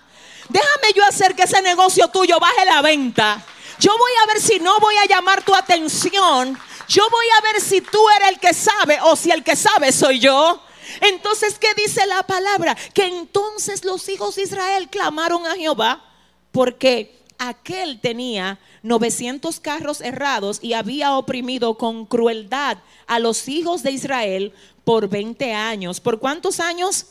[0.50, 3.44] Déjame yo hacer que ese negocio tuyo baje la venta.
[3.80, 6.58] Yo voy a ver si no voy a llamar tu atención.
[6.88, 9.92] Yo voy a ver si tú eres el que sabe o si el que sabe
[9.92, 10.64] soy yo.
[11.02, 12.76] Entonces, ¿qué dice la palabra?
[12.94, 16.02] Que entonces los hijos de Israel clamaron a Jehová
[16.52, 23.92] porque aquel tenía 900 carros errados y había oprimido con crueldad a los hijos de
[23.92, 24.54] Israel
[24.88, 26.00] por 20 años.
[26.00, 27.08] ¿Por cuántos años?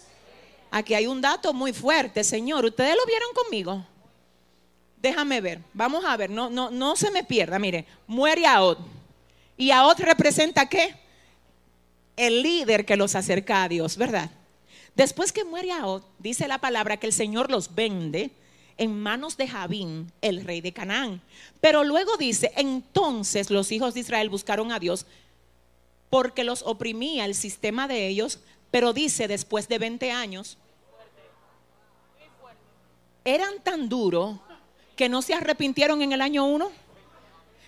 [0.70, 2.64] Aquí hay un dato muy fuerte, Señor.
[2.64, 3.84] ¿Ustedes lo vieron conmigo?
[4.96, 7.58] Déjame ver, vamos a ver, no, no, no se me pierda.
[7.58, 8.78] Mire, muere Aod.
[9.58, 10.94] ¿Y Aod representa qué?
[12.16, 14.30] El líder que los acerca a Dios, ¿verdad?
[14.94, 18.30] Después que muere Aod, dice la palabra que el Señor los vende
[18.78, 21.20] en manos de Javín, el rey de Canaán.
[21.60, 25.04] Pero luego dice, entonces los hijos de Israel buscaron a Dios
[26.10, 28.40] porque los oprimía el sistema de ellos,
[28.70, 30.58] pero dice, después de 20 años,
[33.24, 34.36] eran tan duros
[34.94, 36.70] que no se arrepintieron en el año 1.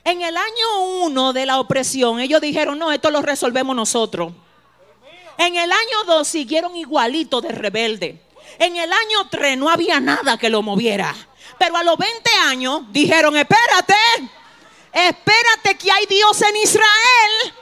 [0.05, 4.33] En el año 1 de la opresión, ellos dijeron, no, esto lo resolvemos nosotros.
[5.37, 8.21] En el año 2 siguieron igualito de rebelde.
[8.59, 11.15] En el año 3 no había nada que lo moviera.
[11.59, 13.95] Pero a los 20 años dijeron, espérate,
[14.93, 17.55] espérate que hay Dios en Israel.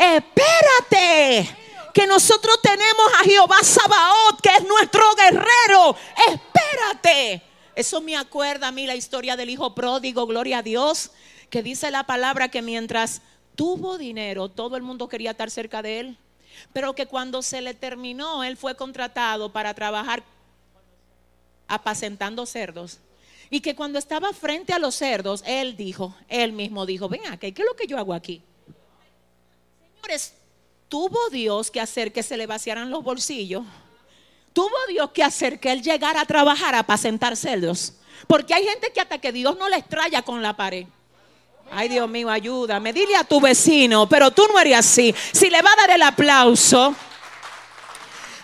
[0.00, 1.56] Espérate,
[1.92, 5.96] que nosotros tenemos a Jehová Sabaoth, que es nuestro guerrero.
[6.28, 7.42] Espérate.
[7.74, 11.10] Eso me acuerda a mí la historia del hijo pródigo, gloria a Dios,
[11.50, 13.22] que dice la palabra que mientras
[13.54, 16.18] tuvo dinero, todo el mundo quería estar cerca de él
[16.72, 20.22] pero que cuando se le terminó, él fue contratado para trabajar
[21.66, 22.98] apacentando cerdos.
[23.48, 27.38] Y que cuando estaba frente a los cerdos, él dijo, él mismo dijo, ven acá,
[27.38, 28.42] ¿qué es lo que yo hago aquí?
[30.88, 33.64] Tuvo Dios que hacer que se le vaciaran los bolsillos.
[34.52, 37.94] Tuvo Dios que hacer que él llegara a trabajar a apacentar cerdos.
[38.26, 40.86] Porque hay gente que hasta que Dios no les traya con la pared.
[41.70, 42.92] Ay, Dios mío, ayúdame.
[42.92, 45.14] Dile a tu vecino, pero tú no eres así.
[45.32, 46.94] Si le va a dar el aplauso.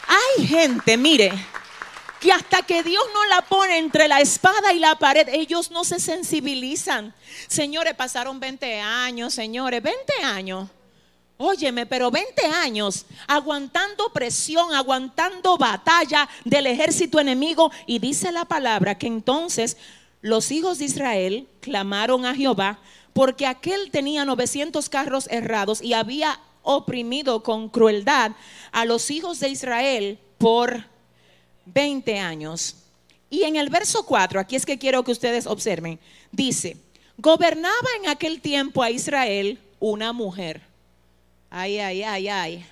[0.06, 1.32] Hay gente, mire,
[2.20, 5.82] que hasta que Dios no la pone entre la espada y la pared, ellos no
[5.82, 7.12] se sensibilizan.
[7.48, 10.68] Señores, pasaron 20 años, señores, 20 años.
[11.38, 17.70] Óyeme, pero 20 años aguantando presión, aguantando batalla del ejército enemigo.
[17.86, 19.76] Y dice la palabra que entonces
[20.22, 22.78] los hijos de Israel clamaron a Jehová
[23.12, 28.32] porque aquel tenía 900 carros errados y había oprimido con crueldad
[28.72, 30.84] a los hijos de Israel por
[31.66, 32.76] 20 años.
[33.30, 35.98] Y en el verso 4, aquí es que quiero que ustedes observen,
[36.32, 36.76] dice,
[37.18, 40.65] gobernaba en aquel tiempo a Israel una mujer.
[41.58, 42.66] Ay, ay, ay, ay.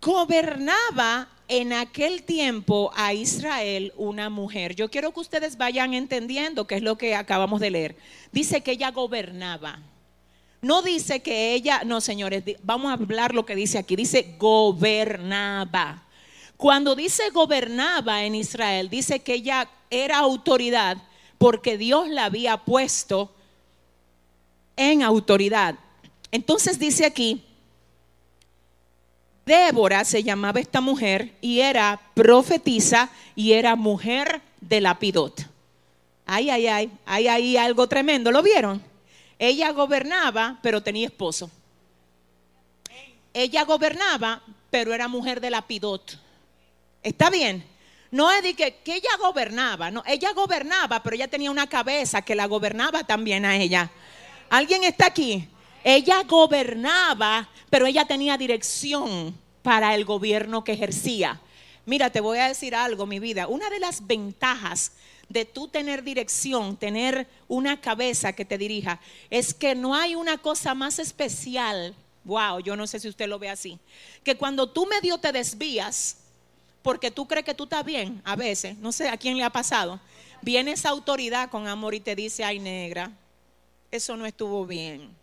[0.00, 4.76] Gobernaba en aquel tiempo a Israel una mujer.
[4.76, 7.96] Yo quiero que ustedes vayan entendiendo qué es lo que acabamos de leer.
[8.30, 9.80] Dice que ella gobernaba.
[10.60, 13.96] No dice que ella, no señores, vamos a hablar lo que dice aquí.
[13.96, 16.04] Dice gobernaba.
[16.56, 20.98] Cuando dice gobernaba en Israel, dice que ella era autoridad
[21.36, 23.34] porque Dios la había puesto
[24.76, 25.74] en autoridad.
[26.32, 27.44] Entonces dice aquí,
[29.44, 35.46] Débora se llamaba esta mujer y era profetisa y era mujer de Lapidot.
[36.24, 38.82] Ay, ay, ay, hay ahí algo tremendo, ¿lo vieron?
[39.38, 41.50] Ella gobernaba, pero tenía esposo.
[43.34, 46.18] Ella gobernaba, pero era mujer de Lapidot.
[47.02, 47.64] ¿Está bien?
[48.10, 52.22] No es de que, que, ella gobernaba, no, ella gobernaba, pero ella tenía una cabeza
[52.22, 53.90] que la gobernaba también a ella.
[54.48, 55.48] ¿Alguien está aquí?
[55.84, 61.40] Ella gobernaba, pero ella tenía dirección para el gobierno que ejercía.
[61.86, 63.48] Mira, te voy a decir algo, mi vida.
[63.48, 64.92] Una de las ventajas
[65.28, 70.38] de tú tener dirección, tener una cabeza que te dirija, es que no hay una
[70.38, 71.94] cosa más especial.
[72.24, 73.78] Wow, yo no sé si usted lo ve así.
[74.22, 76.18] Que cuando tú medio te desvías,
[76.82, 79.50] porque tú crees que tú estás bien, a veces, no sé a quién le ha
[79.50, 79.98] pasado,
[80.42, 83.10] viene esa autoridad con amor y te dice, ay negra,
[83.90, 85.21] eso no estuvo bien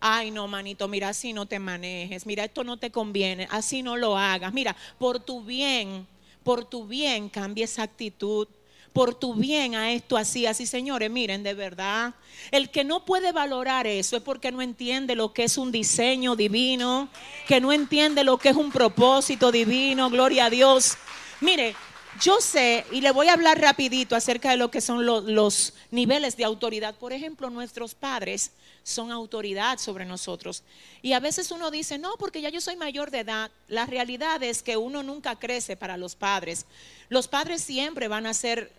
[0.00, 3.96] ay no, manito, mira, así no te manejes, mira, esto no te conviene, así no
[3.96, 6.06] lo hagas, mira, por tu bien,
[6.42, 8.48] por tu bien cambia esa actitud.
[8.92, 12.12] Por tu bien a esto así, así, señores, miren, de verdad,
[12.50, 16.34] el que no puede valorar eso es porque no entiende lo que es un diseño
[16.34, 17.08] divino,
[17.46, 20.96] que no entiende lo que es un propósito divino, gloria a Dios.
[21.40, 21.76] Mire,
[22.20, 26.36] yo sé, y le voy a hablar rapidito acerca de lo que son los, niveles
[26.36, 26.94] de autoridad.
[26.94, 28.52] Por ejemplo, nuestros padres
[28.82, 30.62] son autoridad sobre nosotros.
[31.02, 33.50] Y a veces uno dice, no, porque ya yo soy mayor de edad.
[33.68, 36.66] La realidad es que uno nunca crece para los padres.
[37.08, 38.70] Los padres siempre van a ser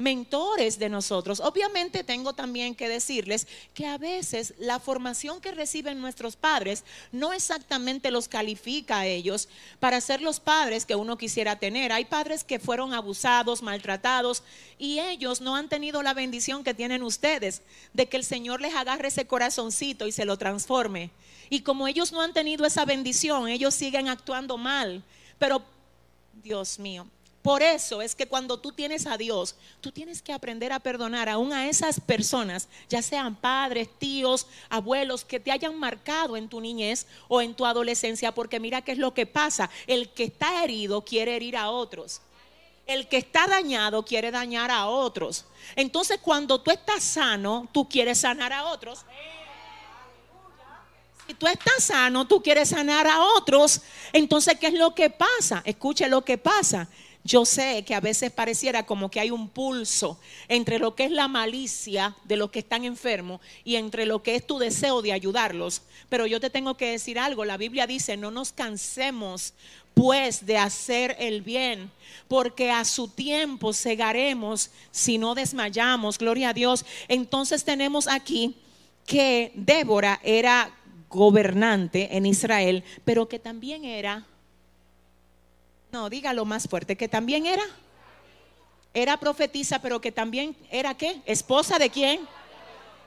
[0.00, 1.40] mentores de nosotros.
[1.40, 7.32] Obviamente tengo también que decirles que a veces la formación que reciben nuestros padres no
[7.32, 11.92] exactamente los califica a ellos para ser los padres que uno quisiera tener.
[11.92, 14.42] Hay padres que fueron abusados, maltratados
[14.78, 18.74] y ellos no han tenido la bendición que tienen ustedes de que el Señor les
[18.74, 21.10] agarre ese corazoncito y se lo transforme.
[21.50, 25.02] Y como ellos no han tenido esa bendición, ellos siguen actuando mal.
[25.38, 25.62] Pero,
[26.42, 27.06] Dios mío,
[27.42, 31.26] por eso es que cuando tú tienes a Dios, tú tienes que aprender a perdonar
[31.30, 36.60] aún a esas personas, ya sean padres, tíos, abuelos, que te hayan marcado en tu
[36.60, 39.70] niñez o en tu adolescencia, porque mira qué es lo que pasa.
[39.86, 42.20] El que está herido quiere herir a otros.
[42.86, 45.46] El que está dañado quiere dañar a otros.
[45.76, 49.06] Entonces cuando tú estás sano, tú quieres sanar a otros.
[51.26, 53.80] Si tú estás sano, tú quieres sanar a otros.
[54.12, 55.62] Entonces, ¿qué es lo que pasa?
[55.64, 56.88] Escuche lo que pasa
[57.22, 61.10] yo sé que a veces pareciera como que hay un pulso entre lo que es
[61.10, 65.12] la malicia de los que están enfermos y entre lo que es tu deseo de
[65.12, 65.82] ayudarlos.
[66.08, 69.52] Pero yo te tengo que decir algo, la Biblia dice, no nos cansemos
[69.92, 71.90] pues de hacer el bien,
[72.28, 76.86] porque a su tiempo cegaremos si no desmayamos, gloria a Dios.
[77.08, 78.54] Entonces tenemos aquí
[79.04, 80.72] que Débora era
[81.10, 84.24] gobernante en Israel, pero que también era
[85.92, 87.64] no, dígalo más fuerte, que también era.
[88.92, 91.20] Era profetisa, pero que también era qué?
[91.24, 92.20] Esposa de quién?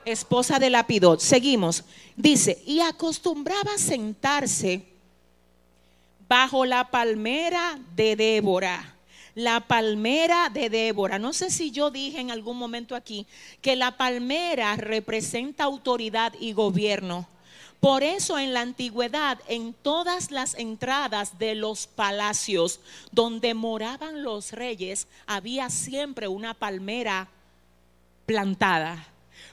[0.04, 1.20] Esposa de Lapidot.
[1.20, 1.84] Seguimos.
[2.16, 4.82] Dice, y acostumbraba sentarse
[6.28, 8.96] bajo la palmera de Débora.
[9.34, 11.18] La palmera de Débora.
[11.18, 13.26] No sé si yo dije en algún momento aquí
[13.60, 17.28] que la palmera representa autoridad y gobierno.
[17.84, 22.80] Por eso en la antigüedad, en todas las entradas de los palacios
[23.12, 27.28] donde moraban los reyes, había siempre una palmera
[28.24, 29.06] plantada.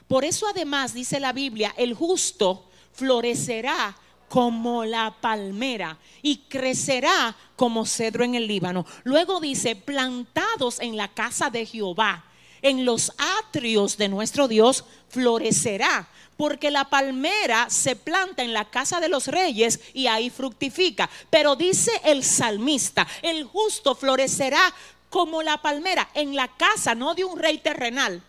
[0.08, 2.64] Por eso además dice la Biblia, el justo
[2.94, 3.94] florecerá
[4.30, 8.86] como la palmera y crecerá como cedro en el Líbano.
[9.04, 12.24] Luego dice, plantados en la casa de Jehová,
[12.62, 18.98] en los atrios de nuestro Dios, florecerá porque la palmera se planta en la casa
[18.98, 21.08] de los reyes y ahí fructifica.
[21.30, 24.74] Pero dice el salmista, el justo florecerá
[25.08, 28.22] como la palmera en la casa, no de un rey terrenal,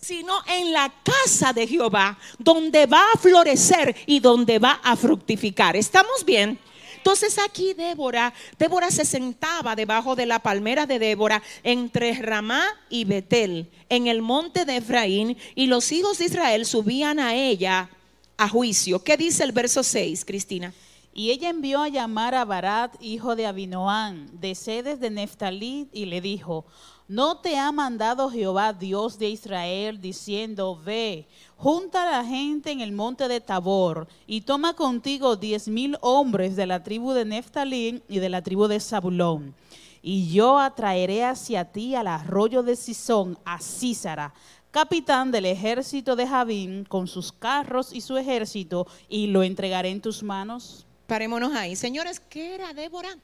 [0.00, 5.76] sino en la casa de Jehová, donde va a florecer y donde va a fructificar.
[5.76, 6.58] ¿Estamos bien?
[7.04, 13.04] Entonces aquí Débora, Débora se sentaba debajo de la palmera de Débora entre Ramá y
[13.04, 17.90] Betel, en el monte de Efraín, y los hijos de Israel subían a ella
[18.38, 19.04] a juicio.
[19.04, 20.72] ¿Qué dice el verso 6, Cristina?
[21.12, 26.06] Y ella envió a llamar a Barat, hijo de Abinoán, de sedes de Neftalí, y
[26.06, 26.64] le dijo,
[27.08, 32.80] ¿no te ha mandado Jehová Dios de Israel diciendo, ve, junta a la gente en
[32.80, 38.02] el monte de Tabor y toma contigo diez mil hombres de la tribu de Neftalí
[38.08, 39.54] y de la tribu de Zabulón?
[40.02, 44.34] Y yo atraeré hacia ti al arroyo de Sison a Císara,
[44.70, 50.02] capitán del ejército de Javín, con sus carros y su ejército, y lo entregaré en
[50.02, 50.84] tus manos.
[51.06, 51.76] Parémonos ahí.
[51.76, 53.16] Señores, ¿qué era Débora?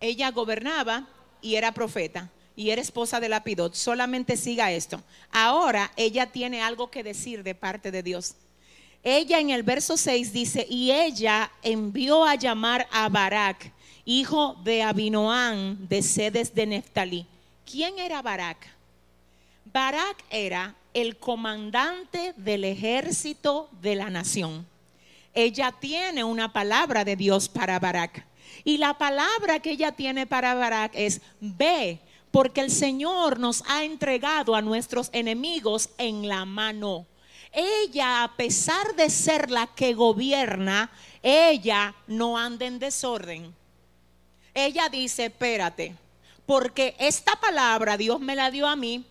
[0.00, 1.06] Ella gobernaba
[1.42, 3.74] y era profeta y era esposa de Lapidot.
[3.74, 5.02] Solamente siga esto.
[5.30, 8.34] Ahora ella tiene algo que decir de parte de Dios.
[9.02, 13.72] Ella en el verso 6 dice, y ella envió a llamar a Barak,
[14.04, 17.26] hijo de Abinoán, de sedes de Neftalí.
[17.64, 18.66] ¿Quién era Barak?
[19.64, 24.66] Barak era el comandante del ejército de la nación
[25.38, 28.26] ella tiene una palabra de Dios para Barak.
[28.64, 32.00] Y la palabra que ella tiene para Barak es, ve,
[32.30, 37.06] porque el Señor nos ha entregado a nuestros enemigos en la mano.
[37.52, 40.90] Ella, a pesar de ser la que gobierna,
[41.22, 43.54] ella no anda en desorden.
[44.54, 45.94] Ella dice, espérate,
[46.46, 49.04] porque esta palabra Dios me la dio a mí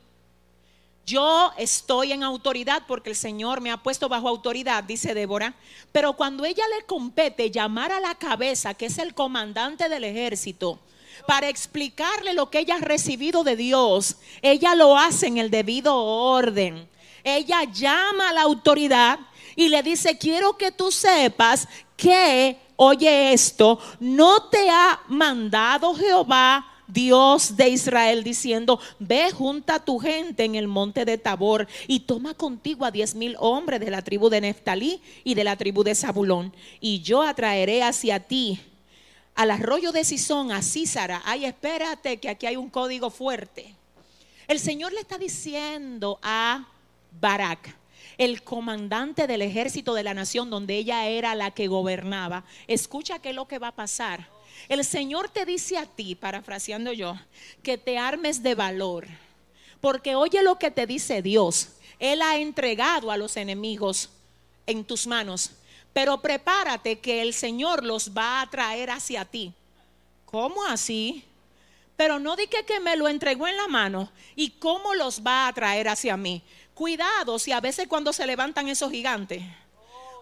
[1.08, 5.54] yo estoy en autoridad porque el Señor me ha puesto bajo autoridad, dice Débora.
[5.94, 10.80] Pero cuando ella le compete llamar a la cabeza, que es el comandante del ejército,
[11.26, 15.96] para explicarle lo que ella ha recibido de Dios, ella lo hace en el debido
[15.96, 16.90] orden.
[17.24, 19.18] Ella llama a la autoridad
[19.56, 26.77] y le dice, quiero que tú sepas que, oye esto, no te ha mandado Jehová
[26.88, 32.34] Dios de Israel diciendo, ve junta tu gente en el monte de Tabor y toma
[32.34, 35.96] contigo a diez mil hombres de la tribu de Neftalí y de la tribu de
[35.96, 36.54] Zabulón.
[36.80, 38.62] Y yo atraeré hacia ti
[39.36, 41.22] al arroyo de Sison, a Císara.
[41.26, 43.76] Ay, espérate, que aquí hay un código fuerte.
[44.48, 46.66] El Señor le está diciendo a
[47.20, 47.76] Barak,
[48.18, 53.30] el comandante del ejército de la nación donde ella era la que gobernaba, escucha qué
[53.30, 54.37] es lo que va a pasar.
[54.70, 57.16] El Señor te dice a ti, parafraseando yo,
[57.64, 59.08] que te armes de valor,
[59.82, 61.70] porque oye lo que te dice Dios.
[62.00, 64.10] Él ha entregado a los enemigos
[64.66, 65.52] en tus manos,
[65.94, 69.54] pero prepárate que el Señor los va a traer hacia ti.
[70.26, 71.24] ¿Cómo así?
[71.96, 75.54] Pero no di que me lo entregó en la mano y cómo los va a
[75.54, 76.44] traer hacia mí.
[76.76, 79.42] Cuidado si a veces cuando se levantan esos gigantes,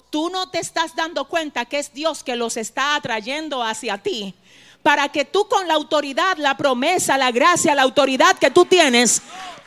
[0.10, 4.34] tú no te estás dando cuenta que es Dios que los está atrayendo hacia ti.
[4.82, 9.22] Para que tú con la autoridad, la promesa, la gracia, la autoridad que tú tienes,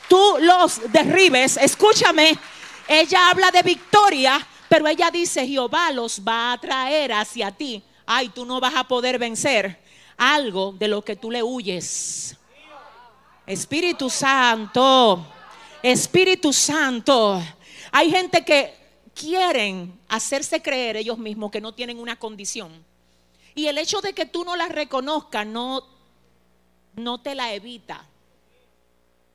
[0.08, 1.56] tú los derribes.
[1.56, 2.38] Escúchame,
[2.86, 7.82] ella habla de victoria, pero ella dice, Jehová los va a traer hacia ti.
[8.06, 9.78] Ay, tú no vas a poder vencer
[10.16, 12.36] algo de lo que tú le huyes.
[13.46, 15.26] Espíritu Santo.
[15.82, 17.42] Espíritu Santo.
[17.92, 18.77] Hay gente que
[19.18, 22.70] quieren hacerse creer ellos mismos que no tienen una condición.
[23.54, 25.82] Y el hecho de que tú no la reconozcas no,
[26.94, 28.06] no te la evita.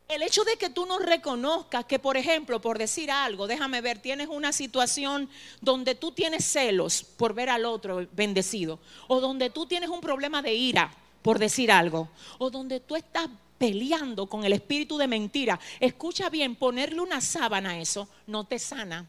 [0.08, 4.00] El hecho de que tú no reconozcas que, por ejemplo, por decir algo, déjame ver,
[4.00, 5.30] tienes una situación
[5.60, 10.42] donde tú tienes celos por ver al otro bendecido, o donde tú tienes un problema
[10.42, 13.28] de ira por decir algo, o donde tú estás
[13.58, 18.60] peleando con el espíritu de mentira, escucha bien, ponerle una sábana a eso no te
[18.60, 19.08] sana.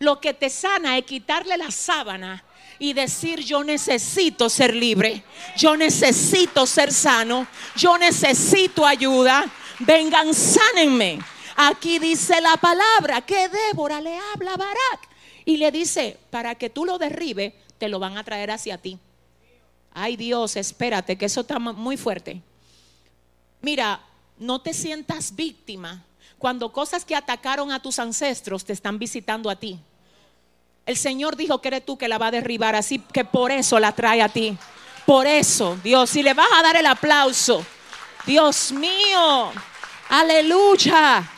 [0.00, 2.42] Lo que te sana es quitarle la sábana
[2.78, 5.22] y decir yo necesito ser libre,
[5.58, 7.46] yo necesito ser sano,
[7.76, 9.44] yo necesito ayuda,
[9.80, 11.18] vengan, sánenme.
[11.54, 15.10] Aquí dice la palabra que Débora le habla a Barak
[15.44, 18.98] y le dice, para que tú lo derribes, te lo van a traer hacia ti.
[19.92, 22.40] Ay Dios, espérate, que eso está muy fuerte.
[23.60, 24.00] Mira,
[24.38, 26.06] no te sientas víctima
[26.38, 29.78] cuando cosas que atacaron a tus ancestros te están visitando a ti.
[30.86, 33.78] El Señor dijo que eres tú que la va a derribar, así que por eso
[33.78, 34.56] la trae a ti.
[35.06, 37.64] Por eso, Dios, si le vas a dar el aplauso,
[38.26, 39.50] Dios mío,
[40.08, 41.28] aleluya,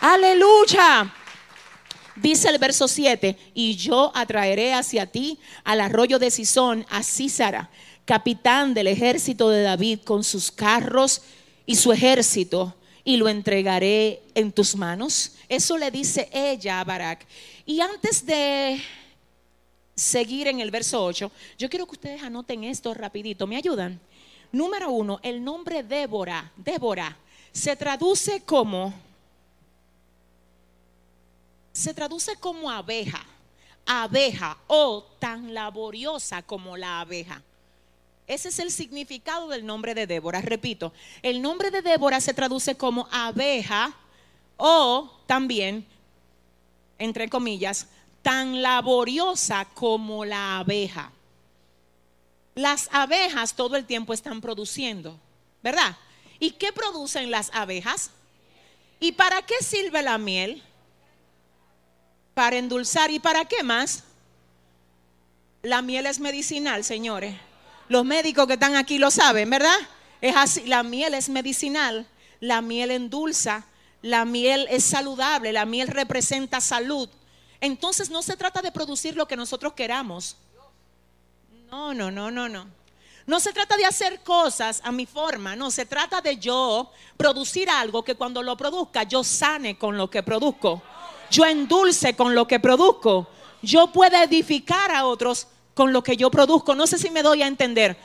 [0.00, 1.12] aleluya.
[2.16, 7.68] Dice el verso 7, y yo atraeré hacia ti al arroyo de Sison, a Císara,
[8.04, 11.22] capitán del ejército de David, con sus carros
[11.66, 12.74] y su ejército
[13.06, 15.36] y lo entregaré en tus manos.
[15.48, 17.24] Eso le dice ella a Barak.
[17.64, 18.82] Y antes de
[19.94, 23.46] seguir en el verso 8, yo quiero que ustedes anoten esto rapidito.
[23.46, 24.00] ¿Me ayudan?
[24.50, 27.16] Número uno, el nombre Débora, Débora,
[27.52, 28.92] se traduce como,
[31.72, 33.24] se traduce como abeja,
[33.86, 37.40] abeja o tan laboriosa como la abeja.
[38.26, 40.40] Ese es el significado del nombre de Débora.
[40.40, 43.94] Repito, el nombre de Débora se traduce como abeja
[44.56, 45.86] o también,
[46.98, 47.86] entre comillas,
[48.22, 51.12] tan laboriosa como la abeja.
[52.56, 55.20] Las abejas todo el tiempo están produciendo,
[55.62, 55.96] ¿verdad?
[56.40, 58.10] ¿Y qué producen las abejas?
[58.98, 60.62] ¿Y para qué sirve la miel?
[62.34, 63.10] Para endulzar.
[63.10, 64.04] ¿Y para qué más?
[65.62, 67.34] La miel es medicinal, señores.
[67.88, 69.76] Los médicos que están aquí lo saben, ¿verdad?
[70.20, 72.06] Es así, la miel es medicinal,
[72.40, 73.64] la miel endulza,
[74.02, 77.08] la miel es saludable, la miel representa salud.
[77.60, 80.36] Entonces no se trata de producir lo que nosotros queramos.
[81.70, 82.66] No, no, no, no, no.
[83.26, 87.68] No se trata de hacer cosas a mi forma, no, se trata de yo producir
[87.68, 90.80] algo que cuando lo produzca yo sane con lo que produzco,
[91.28, 93.26] yo endulce con lo que produzco,
[93.62, 96.74] yo pueda edificar a otros con lo que yo produzco.
[96.74, 97.98] No sé si me doy a entender.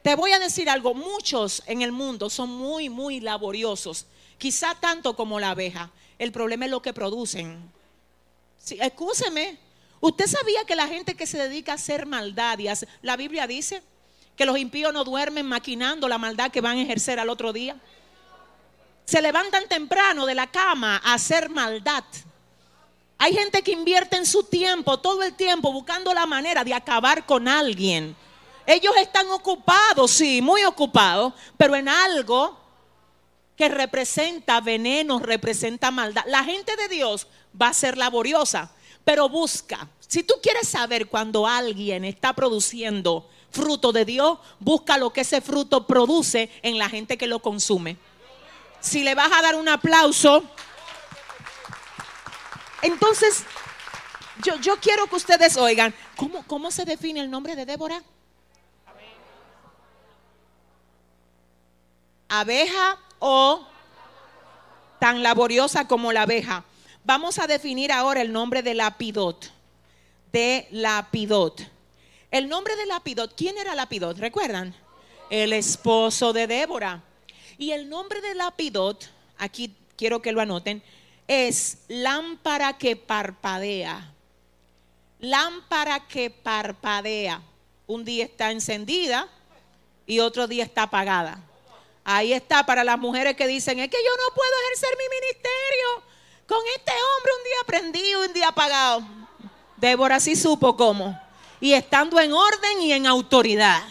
[0.00, 4.06] Te voy a decir algo, muchos en el mundo son muy, muy laboriosos,
[4.38, 5.90] quizá tanto como la abeja.
[6.20, 7.68] El problema es lo que producen.
[8.58, 9.58] Sí, escúcheme,
[9.98, 12.68] ¿usted sabía que la gente que se dedica a hacer maldad, y
[13.02, 13.82] la Biblia dice
[14.36, 17.76] que los impíos no duermen maquinando la maldad que van a ejercer al otro día?
[19.04, 22.04] Se levantan temprano de la cama a hacer maldad.
[23.22, 27.26] Hay gente que invierte en su tiempo, todo el tiempo, buscando la manera de acabar
[27.26, 28.16] con alguien.
[28.64, 32.58] Ellos están ocupados, sí, muy ocupados, pero en algo
[33.56, 36.24] que representa veneno, representa maldad.
[36.28, 37.26] La gente de Dios
[37.60, 38.72] va a ser laboriosa,
[39.04, 39.86] pero busca.
[40.08, 45.42] Si tú quieres saber cuando alguien está produciendo fruto de Dios, busca lo que ese
[45.42, 47.98] fruto produce en la gente que lo consume.
[48.80, 50.42] Si le vas a dar un aplauso,
[52.82, 53.44] entonces,
[54.42, 58.02] yo, quiero que ustedes oigan, ¿cómo, ¿cómo se define el nombre de Débora?
[62.30, 63.66] abeja o
[64.98, 66.64] tan laboriosa como la abeja.
[67.04, 69.50] Vamos a definir ahora el nombre de Lapidot.
[70.32, 71.68] De Lapidot.
[72.30, 74.16] El nombre de Lapidot, ¿quién era Lapidot?
[74.18, 74.74] ¿Recuerdan?
[75.28, 77.02] El esposo de Débora.
[77.58, 80.82] Y el nombre de Lapidot, aquí quiero que lo anoten,
[81.30, 84.12] es lámpara que parpadea.
[85.20, 87.40] Lámpara que parpadea.
[87.86, 89.28] Un día está encendida
[90.06, 91.40] y otro día está apagada.
[92.02, 96.02] Ahí está para las mujeres que dicen, es que yo no puedo ejercer mi ministerio
[96.48, 99.06] con este hombre un día prendido un día apagado.
[99.76, 101.16] Débora sí supo cómo.
[101.60, 103.84] Y estando en orden y en autoridad.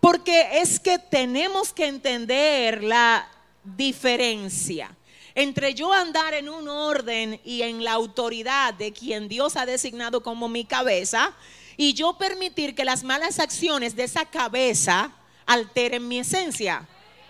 [0.00, 3.28] Porque es que tenemos que entender la
[3.62, 4.90] diferencia
[5.34, 10.22] entre yo andar en un orden y en la autoridad de quien Dios ha designado
[10.22, 11.34] como mi cabeza
[11.76, 15.12] y yo permitir que las malas acciones de esa cabeza
[15.46, 16.86] alteren mi esencia.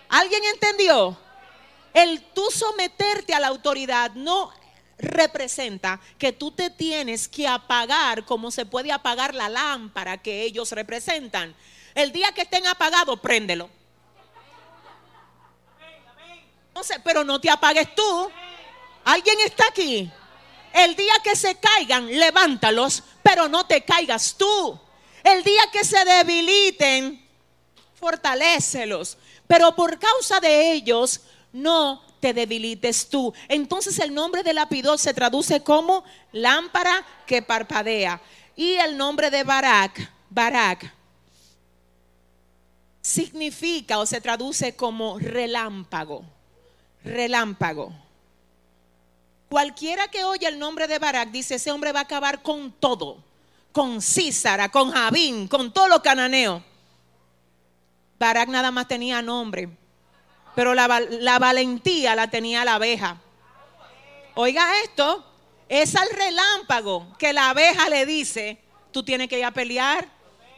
[0.09, 1.17] ¿Alguien entendió?
[1.93, 4.51] El tú someterte a la autoridad no
[4.97, 10.71] representa que tú te tienes que apagar como se puede apagar la lámpara que ellos
[10.71, 11.55] representan.
[11.95, 13.69] El día que estén apagados, préndelo.
[16.83, 18.29] Sé, pero no te apagues tú.
[19.05, 20.11] ¿Alguien está aquí?
[20.73, 24.79] El día que se caigan, levántalos, pero no te caigas tú.
[25.23, 27.25] El día que se debiliten,
[27.93, 29.17] fortalécelos.
[29.47, 31.21] Pero por causa de ellos,
[31.53, 33.33] no te debilites tú.
[33.47, 36.03] Entonces el nombre de Lapidot se traduce como
[36.33, 38.21] lámpara que parpadea.
[38.55, 40.93] Y el nombre de Barak, Barak,
[43.01, 46.34] significa o se traduce como relámpago
[47.05, 47.93] relámpago.
[49.49, 53.23] Cualquiera que oye el nombre de Barak dice, ese hombre va a acabar con todo,
[53.71, 56.63] con Císara, con Javín, con todo lo cananeo.
[58.19, 59.69] Barak nada más tenía nombre,
[60.55, 63.21] pero la, la valentía la tenía la abeja.
[64.33, 65.23] Oiga esto,
[65.69, 70.09] es al relámpago que la abeja le dice, tú tienes que ir a pelear.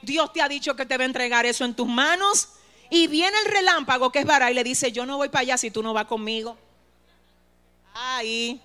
[0.02, 2.50] Dios te ha dicho que te va a entregar eso en tus manos.
[2.90, 5.58] Y viene el relámpago que es Barak y le dice, yo no voy para allá
[5.58, 6.58] si tú no vas conmigo.
[7.94, 8.62] Ahí.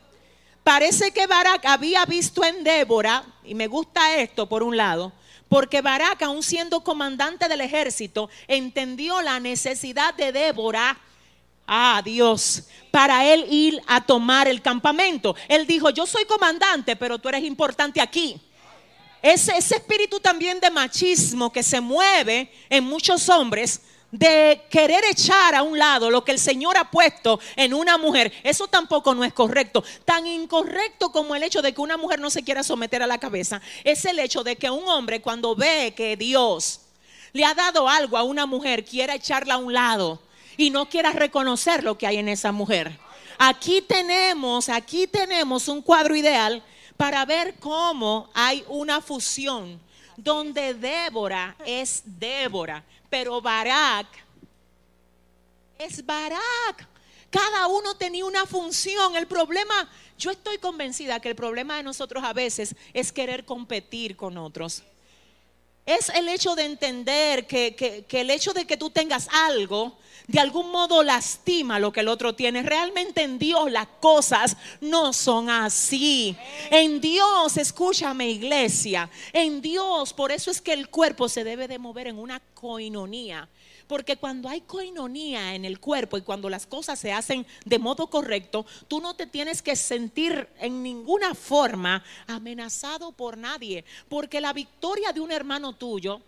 [0.62, 5.12] Parece que Barak había visto en Débora, y me gusta esto por un lado,
[5.48, 10.96] porque Barak, aún siendo comandante del ejército, entendió la necesidad de Débora.
[11.66, 15.34] Ah, Dios, para él ir a tomar el campamento.
[15.48, 18.40] Él dijo, yo soy comandante, pero tú eres importante aquí.
[19.20, 23.80] Ese, ese espíritu también de machismo que se mueve en muchos hombres
[24.12, 28.30] de querer echar a un lado lo que el Señor ha puesto en una mujer,
[28.44, 29.82] eso tampoco no es correcto.
[30.04, 33.18] Tan incorrecto como el hecho de que una mujer no se quiera someter a la
[33.18, 36.80] cabeza, es el hecho de que un hombre cuando ve que Dios
[37.32, 40.20] le ha dado algo a una mujer, quiera echarla a un lado
[40.58, 42.98] y no quiera reconocer lo que hay en esa mujer.
[43.38, 46.62] Aquí tenemos, aquí tenemos un cuadro ideal
[46.98, 49.80] para ver cómo hay una fusión
[50.16, 54.06] donde Débora es Débora, pero Barak
[55.76, 56.88] es Barak.
[57.28, 59.14] Cada uno tenía una función.
[59.16, 59.86] El problema,
[60.16, 64.82] yo estoy convencida que el problema de nosotros a veces es querer competir con otros.
[65.84, 70.40] Es el hecho de entender que, que, el hecho de que tú tengas algo de
[70.40, 72.62] algún modo lastima lo que el otro tiene.
[72.62, 76.36] Realmente en Dios las cosas no son así.
[76.70, 81.78] En Dios, escúchame iglesia, en Dios, por eso es que el cuerpo se debe de
[81.78, 83.48] mover en una coinonía.
[83.86, 88.06] Porque cuando hay coinonía en el cuerpo y cuando las cosas se hacen de modo
[88.06, 93.84] correcto, tú no te tienes que sentir en ninguna forma amenazado por nadie.
[94.08, 96.22] Porque la victoria de un hermano tuyo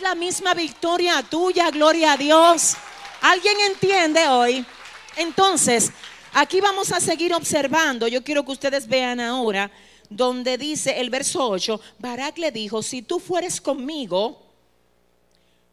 [0.00, 2.76] la misma victoria tuya, gloria a Dios.
[3.20, 4.64] ¿Alguien entiende hoy?
[5.16, 5.92] Entonces,
[6.32, 8.08] aquí vamos a seguir observando.
[8.08, 9.70] Yo quiero que ustedes vean ahora
[10.10, 14.42] donde dice el verso 8, Barak le dijo, si tú fueres conmigo,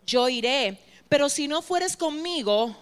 [0.05, 2.75] yo iré, pero si no fueres conmigo,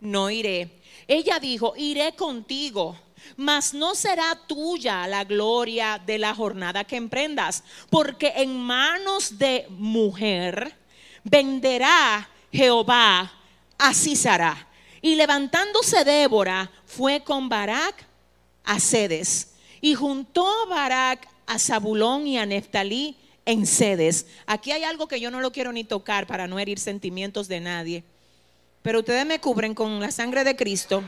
[0.00, 0.70] no iré.
[1.08, 2.96] Ella dijo, iré contigo
[3.36, 9.66] mas no será tuya la gloria de la jornada que emprendas, porque en manos de
[9.70, 10.74] mujer
[11.24, 13.32] venderá Jehová
[13.78, 14.68] a Císara.
[15.02, 18.06] Y levantándose Débora, fue con Barak
[18.64, 19.54] a Cedes.
[19.80, 24.26] Y juntó Barak a Zabulón y a Neftalí en Cedes.
[24.46, 27.60] Aquí hay algo que yo no lo quiero ni tocar para no herir sentimientos de
[27.60, 28.04] nadie.
[28.82, 31.02] Pero ustedes me cubren con la sangre de Cristo.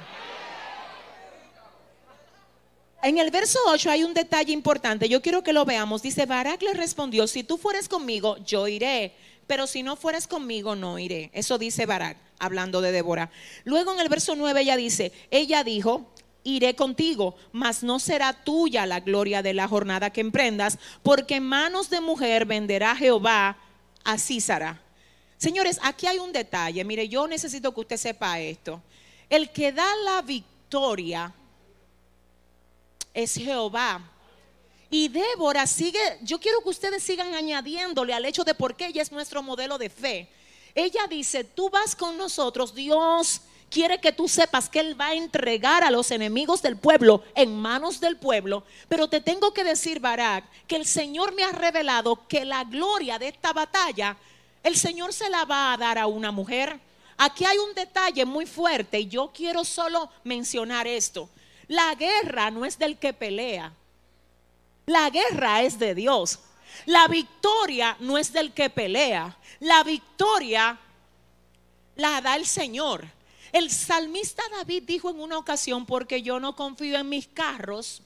[3.07, 6.03] En el verso 8 hay un detalle importante, yo quiero que lo veamos.
[6.03, 9.15] Dice, Barak le respondió, si tú fueres conmigo, yo iré,
[9.47, 11.31] pero si no fueres conmigo, no iré.
[11.33, 12.17] Eso dice Barak.
[12.41, 13.31] hablando de Débora.
[13.63, 16.11] Luego en el verso 9 ella dice, ella dijo,
[16.43, 21.45] iré contigo, mas no será tuya la gloria de la jornada que emprendas, porque en
[21.45, 23.57] manos de mujer venderá Jehová
[24.03, 24.83] a Císara.
[25.37, 26.83] Señores, aquí hay un detalle.
[26.83, 28.83] Mire, yo necesito que usted sepa esto.
[29.31, 31.33] El que da la victoria
[33.17, 34.01] es Jehová.
[34.91, 39.01] Y Débora sigue, yo quiero que ustedes sigan añadiéndole al hecho de por qué ella
[39.01, 40.29] es nuestro modelo de fe.
[40.75, 43.41] Ella dice, tú vas con nosotros, Dios
[43.71, 47.59] quiere que tú sepas que Él va a entregar a los enemigos del pueblo en
[47.59, 48.65] manos del pueblo.
[48.87, 53.19] Pero te tengo que decir, Barak, que el Señor me ha revelado que la gloria
[53.19, 54.19] de esta batalla,
[54.63, 56.79] el Señor se la va a dar a una mujer.
[57.17, 61.31] Aquí hay un detalle muy fuerte y yo quiero solo mencionar esto.
[61.69, 63.73] La guerra no es del que pelea.
[64.87, 66.39] La guerra es de Dios.
[66.85, 69.37] La victoria no es del que pelea.
[69.61, 70.79] La victoria
[71.97, 73.07] la da el Señor.
[73.53, 78.03] El salmista David dijo en una ocasión, porque yo no confío en mis carros,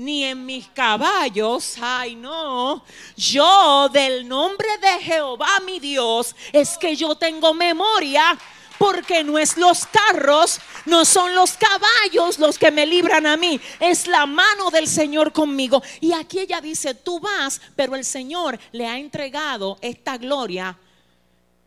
[0.00, 2.82] ni en mis caballos, ay no,
[3.16, 8.38] yo del nombre de Jehová mi Dios, es que yo tengo memoria
[8.80, 13.60] porque no es los carros, no son los caballos los que me libran a mí,
[13.78, 15.82] es la mano del Señor conmigo.
[16.00, 20.78] Y aquí ella dice, tú vas, pero el Señor le ha entregado esta gloria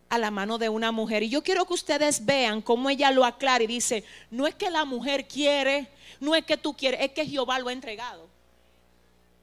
[0.09, 1.21] a la mano de una mujer.
[1.21, 4.71] Y yo quiero que ustedes vean cómo ella lo aclara y dice, no es que
[4.71, 8.27] la mujer quiere, no es que tú quieres, es que Jehová lo ha entregado.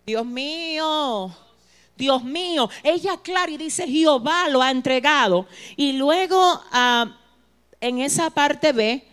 [0.05, 1.33] Dios mío.
[1.97, 5.47] Dios mío, ella aclara y dice, Jehová lo ha entregado.
[5.77, 7.14] Y luego ah,
[7.81, 9.05] en esa parte B,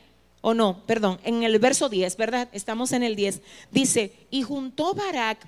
[0.42, 2.50] o no, perdón, en el verso 10, ¿verdad?
[2.52, 3.42] Estamos en el 10.
[3.72, 5.40] Dice, y juntó Barak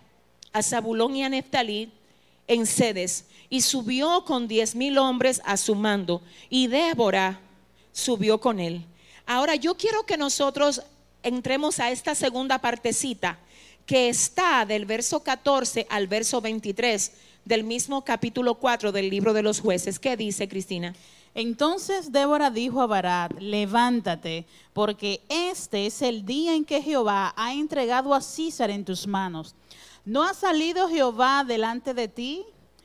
[0.51, 1.91] a Zabulón y a Neftalí
[2.47, 7.39] en sedes y subió con diez mil hombres a su mando y Débora
[7.91, 8.85] subió con él.
[9.25, 10.81] Ahora yo quiero que nosotros
[11.23, 13.39] entremos a esta segunda partecita
[13.85, 17.11] que está del verso 14 al verso 23
[17.45, 19.99] del mismo capítulo 4 del libro de los jueces.
[19.99, 20.95] ¿Qué dice Cristina?
[21.39, 27.53] Entonces Débora dijo a Barat, levántate, porque este es el día en que Jehová ha
[27.53, 29.55] entregado a César en tus manos.
[30.03, 32.43] ¿No ha salido Jehová delante de ti?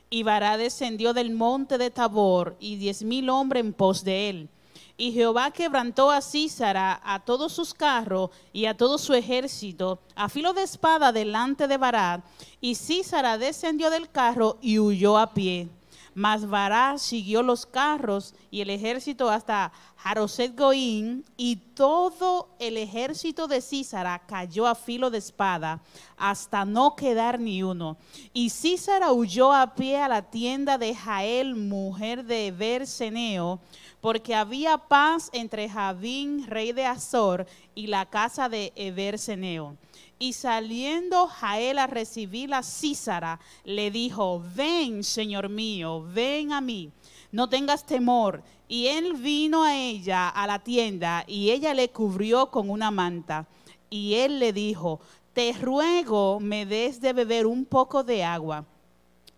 [0.09, 4.49] Y Barat descendió del monte de Tabor y diez mil hombres en pos de él.
[4.95, 10.29] Y Jehová quebrantó a Císara, a todos sus carros y a todo su ejército, a
[10.29, 12.23] filo de espada delante de Barat.
[12.61, 15.67] Y Císara descendió del carro y huyó a pie.
[16.15, 23.47] Mas Bará siguió los carros y el ejército hasta Jaroset Goín, y todo el ejército
[23.47, 25.81] de Císara cayó a filo de espada,
[26.15, 27.97] hasta no quedar ni uno.
[28.31, 33.59] Y Císara huyó a pie a la tienda de Jael, mujer de Berseneo,
[33.99, 39.75] porque había paz entre Javín, rey de Azor, y la casa de Eberseneo.
[40.17, 46.91] Y saliendo Jael a recibir a Císara, le dijo, ven, Señor mío, ven a mí,
[47.31, 48.41] no tengas temor.
[48.67, 53.45] Y él vino a ella a la tienda y ella le cubrió con una manta.
[53.89, 55.01] Y él le dijo,
[55.33, 58.65] te ruego me des de beber un poco de agua,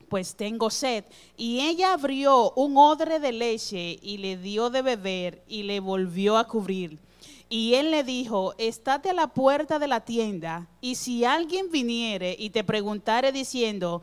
[0.07, 1.05] pues tengo sed.
[1.35, 6.37] Y ella abrió un odre de leche y le dio de beber y le volvió
[6.37, 6.99] a cubrir.
[7.49, 12.35] Y él le dijo, estate a la puerta de la tienda, y si alguien viniere
[12.37, 14.01] y te preguntare diciendo,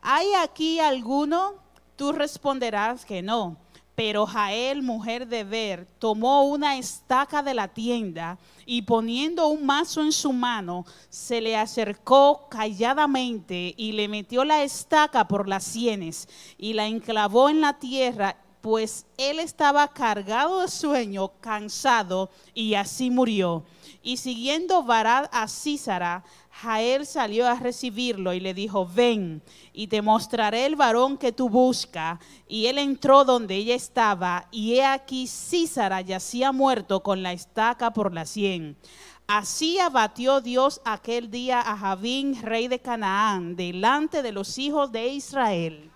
[0.00, 1.54] ¿hay aquí alguno?
[1.96, 3.56] Tú responderás que no.
[3.94, 10.00] Pero Jael, mujer de Ver, tomó una estaca de la tienda y poniendo un mazo
[10.00, 16.28] en su mano, se le acercó calladamente y le metió la estaca por las sienes
[16.58, 23.10] y la enclavó en la tierra pues él estaba cargado de sueño, cansado, y así
[23.10, 23.62] murió.
[24.02, 29.42] Y siguiendo Barad a Císara, Jael salió a recibirlo y le dijo, ven,
[29.74, 32.18] y te mostraré el varón que tú buscas.
[32.48, 37.92] Y él entró donde ella estaba, y he aquí Císara yacía muerto con la estaca
[37.92, 38.78] por la sien.
[39.26, 45.08] Así abatió Dios aquel día a Javín, rey de Canaán, delante de los hijos de
[45.08, 45.90] Israel.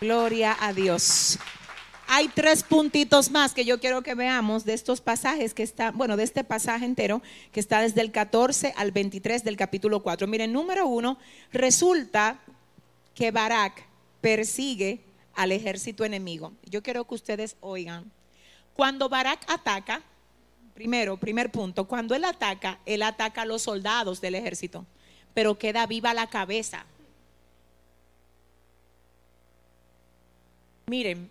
[0.00, 1.38] Gloria a Dios.
[2.08, 6.16] Hay tres puntitos más que yo quiero que veamos de estos pasajes que están, bueno,
[6.16, 7.20] de este pasaje entero
[7.52, 10.26] que está desde el 14 al 23 del capítulo 4.
[10.26, 11.18] Miren, número uno,
[11.52, 12.40] resulta
[13.14, 13.84] que Barak
[14.22, 16.54] persigue al ejército enemigo.
[16.64, 18.10] Yo quiero que ustedes oigan.
[18.72, 20.02] Cuando Barak ataca,
[20.72, 24.86] primero, primer punto, cuando él ataca, él ataca a los soldados del ejército,
[25.34, 26.86] pero queda viva la cabeza.
[30.90, 31.30] Miren,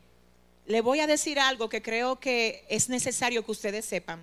[0.68, 4.22] le voy a decir algo que creo que es necesario que ustedes sepan.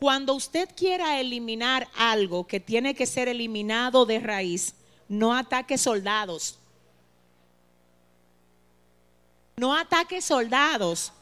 [0.00, 4.74] Cuando usted quiera eliminar algo que tiene que ser eliminado de raíz,
[5.08, 6.58] no ataque soldados.
[9.54, 11.12] No ataque soldados.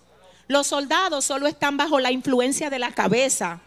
[0.49, 3.61] Los soldados solo están bajo la influencia de la cabeza.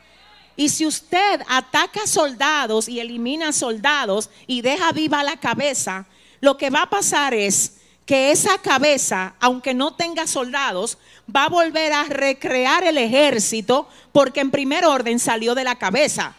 [0.55, 6.07] Y si usted ataca soldados y elimina soldados y deja viva la cabeza,
[6.39, 10.97] lo que va a pasar es que esa cabeza, aunque no tenga soldados,
[11.33, 16.35] va a volver a recrear el ejército porque en primer orden salió de la cabeza.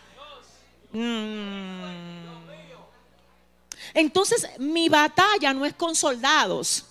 [0.93, 1.97] Mm.
[3.95, 6.85] Entonces mi batalla no es con soldados.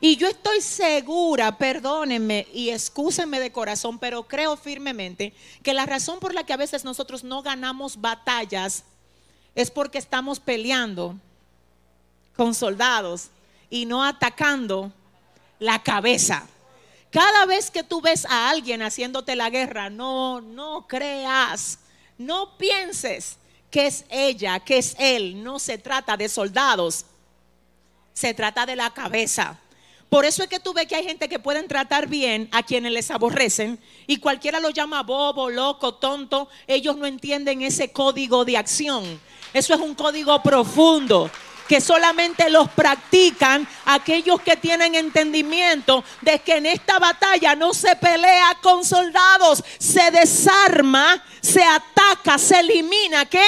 [0.00, 6.20] Y yo estoy segura, perdónenme y excúsenme de corazón, pero creo firmemente que la razón
[6.20, 8.84] por la que a veces nosotros no ganamos batallas
[9.54, 11.16] es porque estamos peleando
[12.36, 13.30] con soldados
[13.70, 14.92] y no atacando
[15.58, 16.46] la cabeza.
[17.10, 21.78] Cada vez que tú ves a alguien haciéndote la guerra, no, no creas,
[22.18, 23.38] no pienses
[23.70, 25.42] que es ella, que es él.
[25.42, 27.06] No se trata de soldados,
[28.12, 29.58] se trata de la cabeza.
[30.08, 32.92] Por eso es que tú ves que hay gente que pueden tratar bien a quienes
[32.92, 36.48] les aborrecen y cualquiera lo llama bobo, loco, tonto.
[36.66, 39.20] Ellos no entienden ese código de acción.
[39.52, 41.30] Eso es un código profundo
[41.68, 47.94] que solamente los practican aquellos que tienen entendimiento de que en esta batalla no se
[47.94, 53.44] pelea con soldados, se desarma, se ataca, se elimina, ¿qué?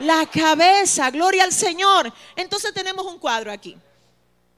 [0.00, 2.12] La cabeza, gloria al Señor.
[2.34, 3.76] Entonces tenemos un cuadro aquí.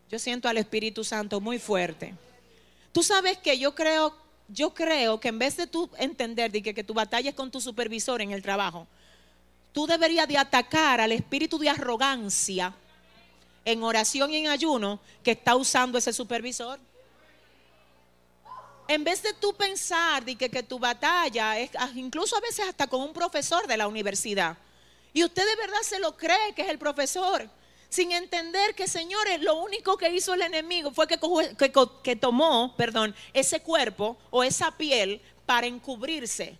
[0.08, 2.14] Yo siento al Espíritu Santo muy fuerte.
[2.92, 4.14] Tú sabes que yo creo,
[4.48, 7.50] yo creo que en vez de tú entender de que, que tu batalla es con
[7.50, 8.86] tu supervisor en el trabajo,
[9.72, 12.74] tú deberías de atacar al espíritu de arrogancia
[13.64, 16.78] en oración y en ayuno que está usando ese supervisor.
[18.88, 22.88] En vez de tú pensar de que, tu batalla es ah, incluso a veces hasta
[22.88, 24.56] con un profesor de la universidad,
[25.12, 27.48] y usted de verdad se lo cree que es el profesor,
[27.88, 31.18] sin entender que, señores, lo único que hizo el enemigo fue que,
[31.56, 36.56] que, que tomó, perdón, ese cuerpo o esa piel para encubrirse.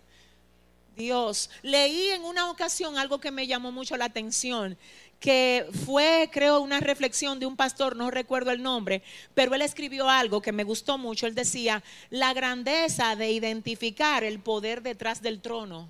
[0.95, 1.49] Dios.
[1.61, 4.77] Leí en una ocasión algo que me llamó mucho la atención,
[5.19, 9.03] que fue, creo, una reflexión de un pastor, no recuerdo el nombre,
[9.35, 11.27] pero él escribió algo que me gustó mucho.
[11.27, 15.89] Él decía, la grandeza de identificar el poder detrás del trono.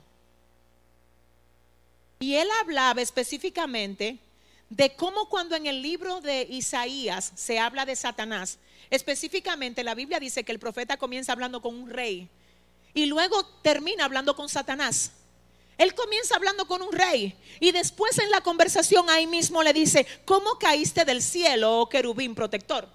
[2.19, 4.19] Y él hablaba específicamente
[4.69, 10.19] de cómo cuando en el libro de Isaías se habla de Satanás, específicamente la Biblia
[10.19, 12.29] dice que el profeta comienza hablando con un rey
[12.93, 15.11] y luego termina hablando con Satanás.
[15.77, 20.05] Él comienza hablando con un rey y después en la conversación ahí mismo le dice,
[20.25, 22.87] ¿cómo caíste del cielo, oh querubín protector?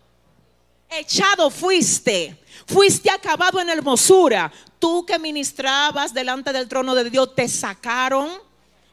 [0.88, 4.52] Echado fuiste, fuiste acabado en hermosura.
[4.78, 8.30] Tú que ministrabas delante del trono de Dios, te sacaron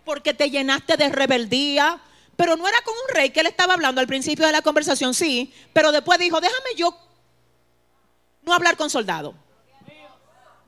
[0.04, 2.02] porque te llenaste de rebeldía.
[2.36, 5.14] Pero no era con un rey que él estaba hablando al principio de la conversación,
[5.14, 6.98] sí, pero después dijo, déjame yo
[8.42, 9.36] no hablar con soldado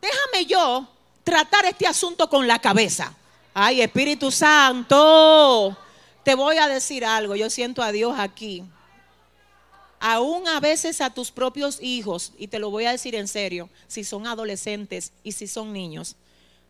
[0.05, 0.87] déjame yo
[1.23, 3.13] tratar este asunto con la cabeza.
[3.53, 5.75] Ay, Espíritu Santo,
[6.23, 8.63] te voy a decir algo, yo siento a Dios aquí.
[9.99, 13.69] Aún a veces a tus propios hijos, y te lo voy a decir en serio,
[13.87, 16.15] si son adolescentes y si son niños,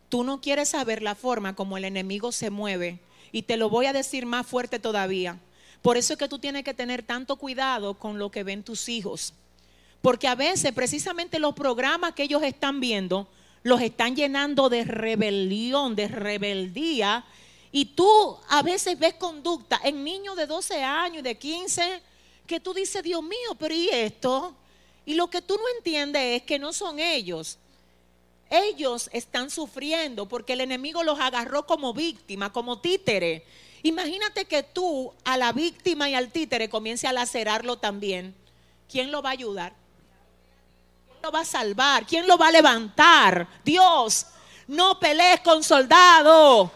[0.08, 3.00] tú no quieres saber la forma como el enemigo se mueve.
[3.32, 5.38] Y te lo voy a decir más fuerte todavía.
[5.82, 8.88] Por eso es que tú tienes que tener tanto cuidado con lo que ven tus
[8.88, 9.34] hijos.
[10.06, 13.26] Porque a veces precisamente los programas que ellos están viendo
[13.64, 17.24] los están llenando de rebelión, de rebeldía.
[17.72, 22.00] Y tú a veces ves conducta en niños de 12 años, de 15,
[22.46, 24.54] que tú dices, Dios mío, pero ¿y esto?
[25.06, 27.58] Y lo que tú no entiendes es que no son ellos.
[28.48, 33.44] Ellos están sufriendo porque el enemigo los agarró como víctima, como títere.
[33.82, 38.36] Imagínate que tú a la víctima y al títere comience a lacerarlo también.
[38.88, 39.85] ¿Quién lo va a ayudar?
[41.30, 42.06] Va a salvar?
[42.06, 43.46] ¿Quién lo va a levantar?
[43.64, 44.26] Dios.
[44.68, 46.70] No pelees con soldado.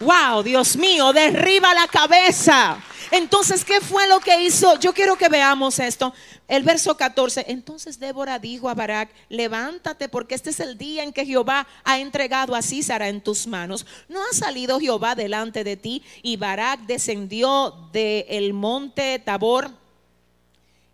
[0.00, 2.82] Wow, Dios mío, derriba la cabeza.
[3.10, 4.78] Entonces, ¿qué fue lo que hizo?
[4.78, 6.14] Yo quiero que veamos esto.
[6.48, 7.44] El verso 14.
[7.48, 11.98] Entonces Débora dijo a Barak, levántate porque este es el día en que Jehová ha
[11.98, 13.84] entregado a Císara en tus manos.
[14.08, 16.02] ¿No ha salido Jehová delante de ti?
[16.22, 19.70] Y Barak descendió del monte Tabor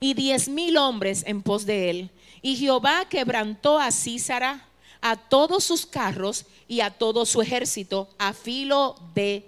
[0.00, 2.10] y diez mil hombres en pos de él.
[2.46, 4.64] Y Jehová quebrantó a Císara,
[5.00, 9.44] a todos sus carros y a todo su ejército a filo de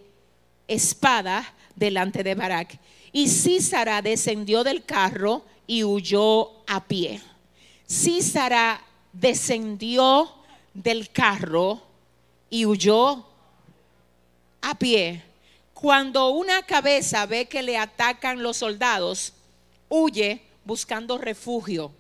[0.67, 2.77] espada delante de Barak.
[3.13, 7.23] Y Císara descendió del carro y huyó a pie.
[7.89, 8.83] Císara
[9.13, 10.35] descendió
[10.75, 11.81] del carro
[12.51, 13.25] y huyó
[14.61, 15.23] a pie.
[15.73, 19.35] Cuando una cabeza ve que le atacan los soldados,
[19.89, 21.93] huye buscando refugio,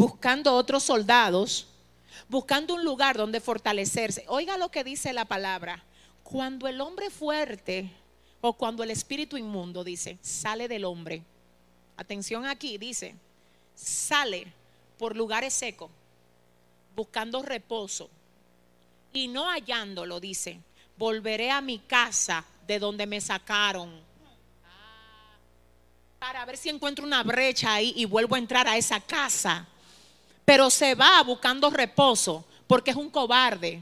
[0.00, 1.66] buscando otros soldados,
[2.26, 4.24] buscando un lugar donde fortalecerse.
[4.28, 5.84] Oiga lo que dice la palabra.
[6.22, 7.90] Cuando el hombre fuerte
[8.40, 11.22] o cuando el espíritu inmundo dice, sale del hombre.
[11.98, 13.14] Atención aquí, dice,
[13.74, 14.50] sale
[14.96, 15.90] por lugares secos,
[16.96, 18.08] buscando reposo
[19.12, 20.60] y no hallándolo, dice,
[20.96, 24.00] volveré a mi casa de donde me sacaron.
[26.18, 29.66] Para ver si encuentro una brecha ahí y vuelvo a entrar a esa casa.
[30.50, 33.80] Pero se va buscando reposo porque es un cobarde.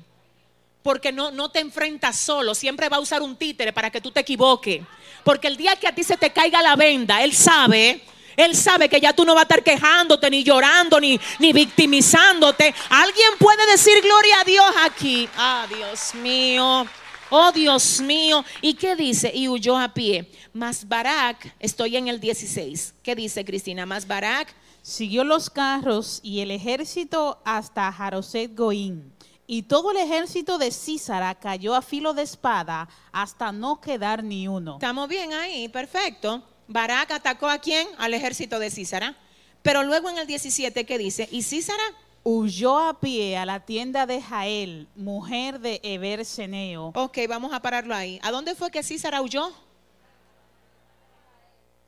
[0.82, 2.54] Porque no, no te enfrentas solo.
[2.54, 4.82] Siempre va a usar un títere para que tú te equivoques.
[5.24, 8.02] Porque el día que a ti se te caiga la venda, Él sabe
[8.36, 12.74] él sabe que ya tú no vas a estar quejándote, ni llorando, ni, ni victimizándote.
[12.90, 15.28] Alguien puede decir gloria a Dios aquí.
[15.38, 16.86] Ah, Dios mío.
[17.30, 18.44] Oh Dios mío.
[18.60, 19.32] ¿Y qué dice?
[19.34, 20.30] Y huyó a pie.
[20.52, 22.94] Mas Barak, estoy en el 16.
[23.02, 23.86] ¿Qué dice Cristina?
[23.86, 24.54] Mas Barak.
[24.82, 29.12] Siguió los carros y el ejército hasta Jaroset Goín.
[29.46, 34.46] Y todo el ejército de Císara cayó a filo de espada hasta no quedar ni
[34.46, 34.74] uno.
[34.74, 36.42] Estamos bien ahí, perfecto.
[36.66, 37.88] Barak atacó a quién?
[37.96, 39.16] Al ejército de Císara.
[39.62, 41.28] Pero luego en el 17, ¿qué dice?
[41.32, 41.82] Y Císara
[42.22, 46.92] huyó a pie a la tienda de Jael, mujer de Eber Seneo.
[46.94, 48.20] Ok, vamos a pararlo ahí.
[48.22, 49.50] ¿A dónde fue que Císara huyó?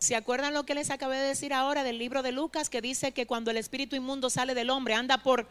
[0.00, 3.12] ¿Se acuerdan lo que les acabé de decir ahora del libro de Lucas que dice
[3.12, 5.46] que cuando el espíritu inmundo sale del hombre anda por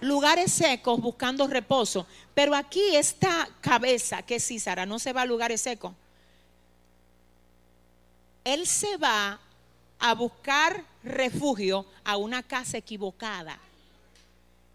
[0.00, 2.06] lugares secos buscando reposo?
[2.34, 5.92] Pero aquí esta cabeza que es Císara no se va a lugares secos
[8.44, 9.38] él se va
[9.98, 13.58] a buscar refugio a una casa equivocada.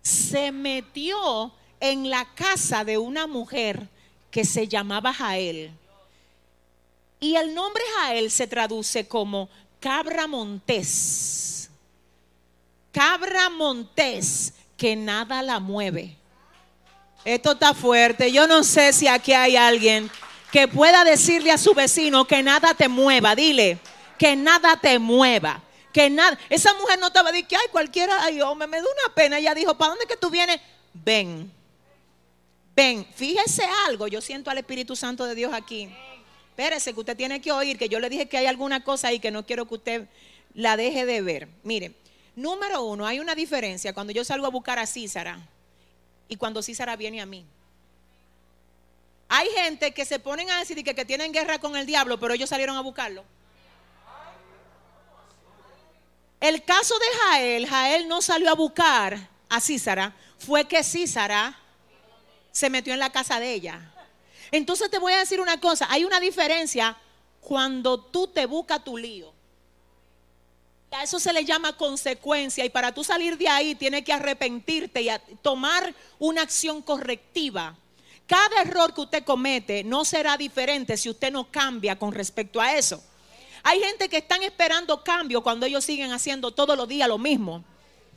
[0.02, 3.90] Se metió en la casa de una mujer
[4.30, 5.72] que se llamaba Jael.
[7.26, 9.49] Y el nombre Jael se traduce como
[9.80, 11.71] cabra montés.
[12.91, 16.15] Cabra montés que nada la mueve.
[17.23, 18.32] Esto está fuerte.
[18.32, 20.11] Yo no sé si aquí hay alguien
[20.51, 23.34] que pueda decirle a su vecino que nada te mueva.
[23.36, 23.80] Dile,
[24.19, 25.63] que nada te mueva.
[25.91, 26.38] Que nada.
[26.47, 29.39] Esa mujer no estaba diciendo que ay, cualquiera, ay, hombre, me da una pena.
[29.39, 30.61] Ella dijo, ¿para dónde que tú vienes?
[30.93, 31.51] Ven.
[32.76, 34.07] Ven, fíjese algo.
[34.07, 35.89] Yo siento al Espíritu Santo de Dios aquí.
[36.58, 39.20] Espérese, que usted tiene que oír, que yo le dije que hay alguna cosa ahí
[39.20, 40.08] que no quiero que usted
[40.53, 41.49] la deje de ver.
[41.64, 41.91] Mire,
[42.34, 45.38] número uno, hay una diferencia cuando yo salgo a buscar a Císara
[46.30, 47.45] y cuando Císara viene a mí.
[49.28, 52.34] Hay gente que se ponen a decir que, que tienen guerra con el diablo, pero
[52.34, 53.26] ellos salieron a buscarlo.
[56.39, 61.60] El caso de Jael, Jael no salió a buscar a Císara, fue que Císara
[62.53, 63.91] se metió en la casa de ella.
[64.52, 66.98] Entonces te voy a decir una cosa, hay una diferencia
[67.41, 69.34] cuando tú te buscas tu lío.
[70.91, 75.02] A eso se le llama consecuencia y para tú salir de ahí tienes que arrepentirte
[75.02, 75.10] y
[75.41, 77.76] tomar una acción correctiva.
[78.26, 82.76] Cada error que usted comete no será diferente si usted no cambia con respecto a
[82.76, 83.04] eso.
[83.62, 87.64] Hay gente que están esperando cambio cuando ellos siguen haciendo todos los días lo mismo.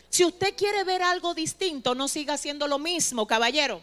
[0.09, 3.83] Si usted quiere ver algo distinto, no siga haciendo lo mismo, caballero.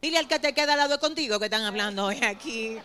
[0.00, 2.78] Dile al que te queda al lado contigo que están hablando hoy aquí.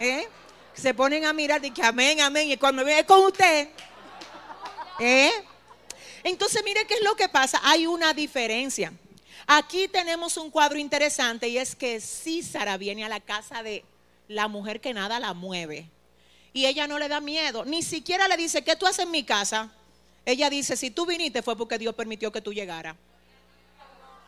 [0.00, 0.28] ¿eh?
[0.74, 2.50] Se ponen a mirar y que amén, amén.
[2.50, 3.68] Y cuando viene con usted.
[5.00, 5.32] ¿eh?
[6.22, 7.60] Entonces, mire qué es lo que pasa.
[7.64, 8.92] Hay una diferencia.
[9.46, 13.82] Aquí tenemos un cuadro interesante y es que Císara viene a la casa de
[14.28, 15.88] la mujer que nada la mueve.
[16.52, 19.24] Y ella no le da miedo, ni siquiera le dice, ¿qué tú haces en mi
[19.24, 19.70] casa?
[20.26, 22.96] Ella dice, si tú viniste fue porque Dios permitió que tú llegaras.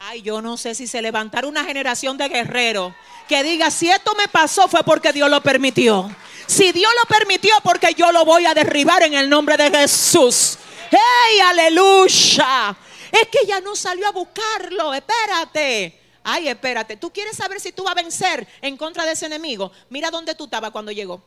[0.03, 2.95] Ay, yo no sé si se levantara una generación de guerreros
[3.29, 6.11] que diga, si esto me pasó fue porque Dios lo permitió.
[6.47, 10.57] Si Dios lo permitió, porque yo lo voy a derribar en el nombre de Jesús.
[10.91, 12.75] ¡Hey, aleluya!
[13.13, 14.95] Es que ella no salió a buscarlo.
[14.95, 16.01] Espérate.
[16.25, 16.97] Ay, espérate.
[16.97, 19.71] ¿Tú quieres saber si tú vas a vencer en contra de ese enemigo?
[19.91, 21.23] Mira dónde tú estabas cuando llegó.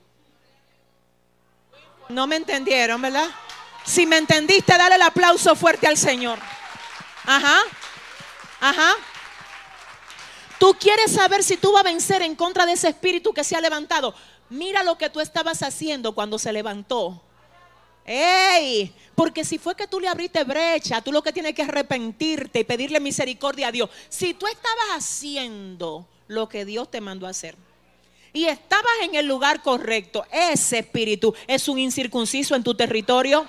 [2.10, 3.30] No me entendieron, ¿verdad?
[3.86, 6.40] Si me entendiste, dale el aplauso fuerte al Señor.
[7.24, 7.62] Ajá.
[8.64, 8.96] Ajá.
[10.58, 13.58] Tú quieres saber si tú vas a vencer en contra de ese espíritu que se
[13.58, 14.16] ha levantado.
[14.50, 17.22] Mira lo que tú estabas haciendo cuando se levantó.
[18.06, 18.94] ¡Ey!
[19.16, 22.64] Porque si fue que tú le abriste brecha, tú lo que tienes que arrepentirte y
[22.64, 23.90] pedirle misericordia a Dios.
[24.08, 27.58] Si tú estabas haciendo lo que Dios te mandó a hacer,
[28.32, 33.46] y estabas en el lugar correcto, ese espíritu es un incircunciso en tu territorio.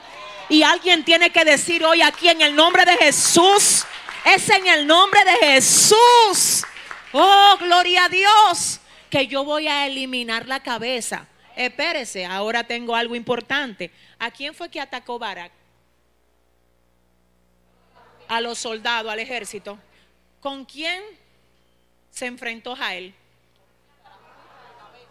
[0.48, 3.84] Y alguien tiene que decir hoy aquí en el nombre de Jesús,
[4.24, 6.64] es en el nombre de Jesús.
[7.12, 11.28] Oh, gloria a Dios, que yo voy a eliminar la cabeza.
[11.54, 13.92] Espérese, ahora tengo algo importante.
[14.18, 15.52] ¿A quién fue que atacó Barak?
[18.26, 19.78] A los soldados, al ejército.
[20.40, 21.02] ¿Con quién
[22.10, 23.14] se enfrentó Jael?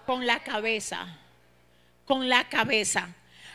[0.05, 1.20] Con la cabeza.
[2.05, 3.07] Con la cabeza.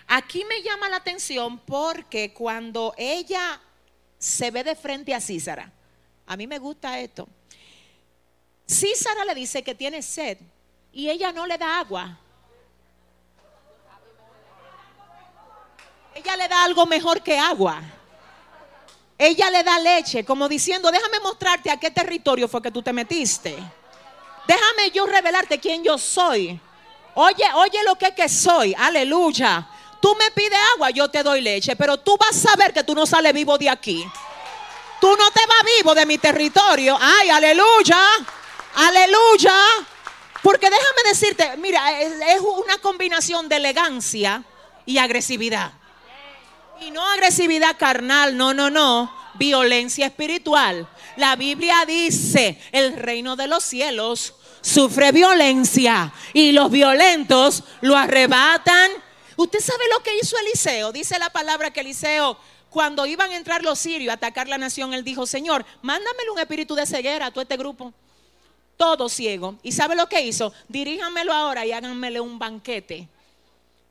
[0.06, 3.60] Aquí me llama la atención porque cuando ella
[4.18, 5.70] se ve de frente a Císara,
[6.26, 7.28] a mí me gusta esto.
[8.68, 10.38] Císara le dice que tiene sed
[10.92, 12.18] y ella no le da agua.
[16.14, 17.80] Ella le da algo mejor que agua.
[19.16, 22.92] Ella le da leche, como diciendo, déjame mostrarte a qué territorio fue que tú te
[22.92, 23.56] metiste.
[24.46, 26.60] Déjame yo revelarte quién yo soy.
[27.14, 28.74] Oye, oye lo que, que soy.
[28.78, 29.68] Aleluya.
[30.00, 32.94] Tú me pides agua, yo te doy leche, pero tú vas a ver que tú
[32.94, 34.04] no sales vivo de aquí.
[35.00, 36.96] Tú no te vas vivo de mi territorio.
[37.00, 38.00] Ay, aleluya.
[38.74, 39.54] Aleluya.
[40.42, 44.42] Porque déjame decirte, mira, es, una combinación de elegancia
[44.86, 45.72] y agresividad.
[46.80, 49.12] Y no agresividad carnal, no, no, no.
[49.34, 50.88] Violencia espiritual.
[51.16, 58.90] La Biblia dice, el reino de los cielos sufre violencia y los violentos lo arrebatan
[59.38, 60.90] Usted sabe lo que hizo Eliseo.
[60.90, 62.36] Dice la palabra que Eliseo,
[62.70, 66.40] cuando iban a entrar los sirios a atacar la nación, él dijo, Señor, mándamele un
[66.40, 67.92] espíritu de ceguera a todo este grupo.
[68.76, 69.54] Todo ciego.
[69.62, 70.52] ¿Y sabe lo que hizo?
[70.66, 73.06] Diríjanmelo ahora y háganmele un banquete.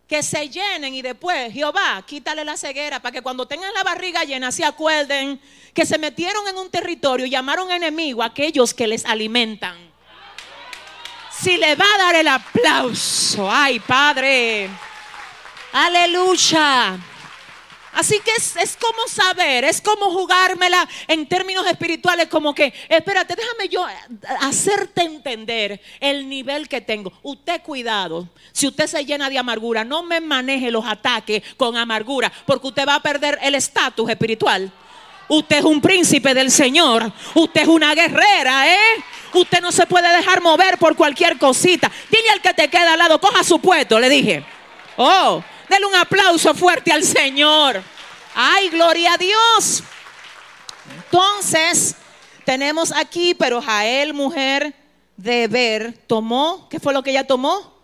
[0.06, 4.26] Que se llenen y después, Jehová, quítale la ceguera para que cuando tengan la barriga
[4.26, 5.40] llena se acuerden
[5.74, 9.78] que se metieron en un territorio y llamaron enemigo a aquellos que les alimentan.
[11.32, 14.70] Si le va a dar el aplauso, ay Padre.
[15.78, 16.98] Aleluya.
[17.94, 23.70] Así que es, como saber, es como jugármela en términos espirituales, como que, espérate, déjame
[23.70, 23.86] yo
[24.42, 27.14] hacerte entender el nivel que tengo.
[27.22, 32.32] Usted cuidado, si usted se llena de amargura, no me maneje los ataques con amargura,
[32.48, 34.72] porque usted va a perder el estatus espiritual.
[35.28, 39.04] Usted es un príncipe del Señor, usted es una guerrera, ¿eh?
[39.34, 41.92] Usted no se puede dejar mover por cualquier cosita.
[42.10, 44.44] Dile al que te queda al lado, coja su puesto, le dije.
[44.98, 47.82] Oh, Dele un aplauso fuerte al Señor.
[48.34, 49.84] Ay, gloria a Dios.
[50.96, 51.96] Entonces,
[52.46, 54.74] tenemos aquí, pero Jael, mujer
[55.18, 57.76] de Ver, tomó, ¿qué fue lo que ella tomó?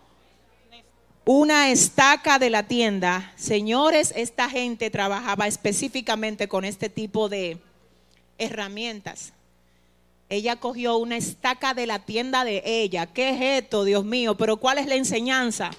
[1.26, 3.32] Una estaca de la tienda.
[3.36, 7.58] Señores, esta gente trabajaba específicamente con este tipo de
[8.38, 9.32] herramientas.
[10.28, 13.06] Ella cogió una estaca de la tienda de ella.
[13.06, 14.36] ¿Qué es esto, Dios mío?
[14.36, 15.70] Pero ¿cuál es la enseñanza?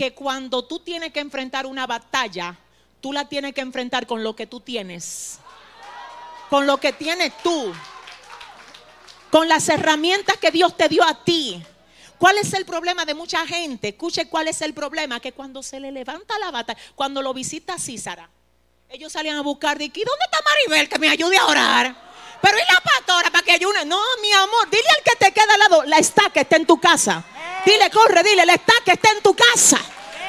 [0.00, 2.56] Que cuando tú tienes que enfrentar una batalla,
[3.02, 5.40] tú la tienes que enfrentar con lo que tú tienes.
[6.48, 7.70] Con lo que tienes tú.
[9.30, 11.62] Con las herramientas que Dios te dio a ti.
[12.16, 13.88] ¿Cuál es el problema de mucha gente?
[13.88, 15.20] Escuche cuál es el problema.
[15.20, 18.30] Que cuando se le levanta la batalla, cuando lo visita Císara,
[18.88, 22.09] ellos salían a buscar de aquí, ¿dónde está Maribel que me ayude a orar?
[22.40, 23.84] Pero ¿y la pastora para que ayune?
[23.84, 26.78] No, mi amor, dile al que te queda al lado, la estaca está en tu
[26.78, 27.24] casa.
[27.64, 29.78] Dile, corre, dile, la estaca está en tu casa.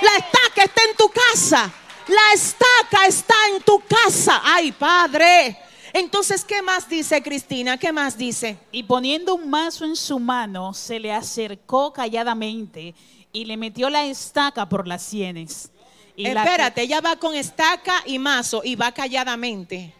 [0.01, 1.71] La estaca está en tu casa.
[2.07, 4.41] La estaca está en tu casa.
[4.43, 5.57] Ay, Padre.
[5.93, 7.77] Entonces, ¿qué más dice Cristina?
[7.77, 8.57] ¿Qué más dice?
[8.71, 12.95] Y poniendo un mazo en su mano, se le acercó calladamente
[13.33, 15.69] y le metió la estaca por las sienes.
[16.15, 19.93] Y Espérate, ella va con estaca y mazo y va calladamente.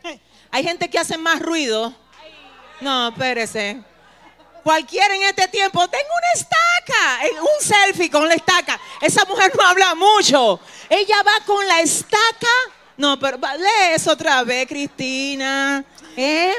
[0.51, 1.93] Hay gente que hace más ruido.
[2.81, 3.81] No, espérese.
[4.63, 8.79] Cualquiera en este tiempo, tengo una estaca, eh, un selfie con la estaca.
[9.01, 10.59] Esa mujer no habla mucho.
[10.89, 12.47] Ella va con la estaca.
[12.97, 15.83] No, pero lee eso otra vez, Cristina.
[16.15, 16.53] ¿Eh?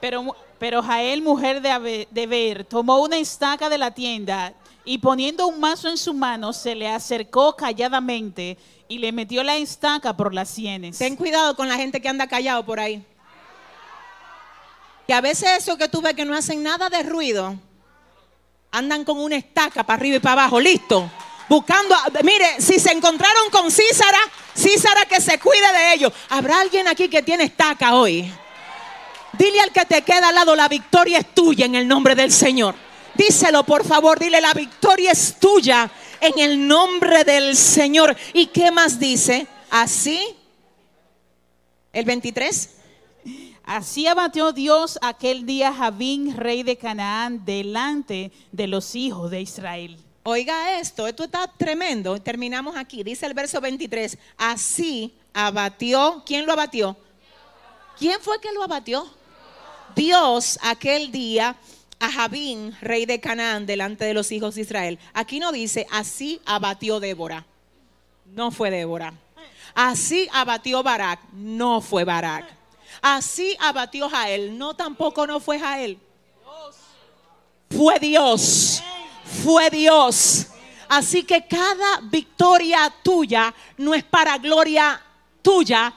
[0.00, 5.46] Pero, pero Jael, mujer de, de ver, tomó una estaca de la tienda y poniendo
[5.46, 8.56] un mazo en su mano, se le acercó calladamente
[8.88, 10.98] y le metió la estaca por las sienes.
[10.98, 13.04] Ten cuidado con la gente que anda callado por ahí.
[15.06, 17.56] Que a veces eso que tú ves que no hacen nada de ruido,
[18.70, 21.10] andan con una estaca para arriba y para abajo, listo.
[21.48, 24.18] Buscando, mire, si se encontraron con Císara,
[24.56, 26.12] Císara que se cuide de ellos.
[26.30, 28.32] ¿Habrá alguien aquí que tiene estaca hoy?
[29.34, 32.32] Dile al que te queda al lado, la victoria es tuya en el nombre del
[32.32, 32.74] Señor.
[33.14, 35.90] Díselo, por favor, dile, la victoria es tuya
[36.20, 38.16] en el nombre del Señor.
[38.32, 39.46] ¿Y qué más dice?
[39.70, 40.20] Así,
[41.92, 42.70] el 23.
[43.64, 49.40] Así abatió Dios aquel día a Javín, rey de Canaán, delante de los hijos de
[49.40, 49.98] Israel.
[50.24, 52.20] Oiga esto, esto está tremendo.
[52.20, 53.02] Terminamos aquí.
[53.02, 56.96] Dice el verso 23, así abatió, ¿quién lo abatió?
[57.98, 59.06] ¿Quién fue que lo abatió?
[59.94, 61.56] Dios aquel día
[62.00, 64.98] a Jabín, rey de Canaán, delante de los hijos de Israel.
[65.12, 67.46] Aquí no dice, así abatió Débora.
[68.26, 69.14] No fue Débora.
[69.74, 71.20] Así abatió Barak.
[71.32, 72.61] No fue Barak.
[73.02, 74.56] Así abatió Jael.
[74.56, 75.98] No, tampoco no fue Jael.
[77.68, 78.82] Fue Dios.
[79.44, 80.46] Fue Dios.
[80.88, 85.00] Así que cada victoria tuya no es para gloria
[85.40, 85.92] tuya,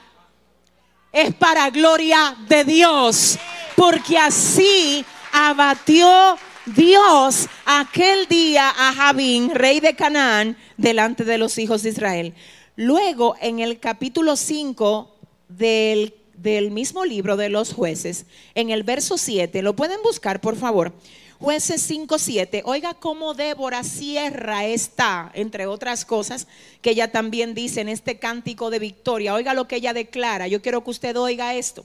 [1.12, 3.38] es para gloria de Dios.
[3.76, 11.82] Porque así abatió Dios aquel día a Jabín, rey de Canaán, delante de los hijos
[11.82, 12.34] de Israel.
[12.74, 15.14] Luego, en el capítulo 5
[15.48, 20.56] del, del mismo libro de los jueces, en el verso 7, lo pueden buscar, por
[20.56, 20.92] favor.
[21.38, 22.62] Jueces 5, 7.
[22.64, 26.46] Oiga cómo Débora cierra esta, entre otras cosas,
[26.80, 29.34] que ella también dice en este cántico de victoria.
[29.34, 30.48] Oiga lo que ella declara.
[30.48, 31.84] Yo quiero que usted oiga esto.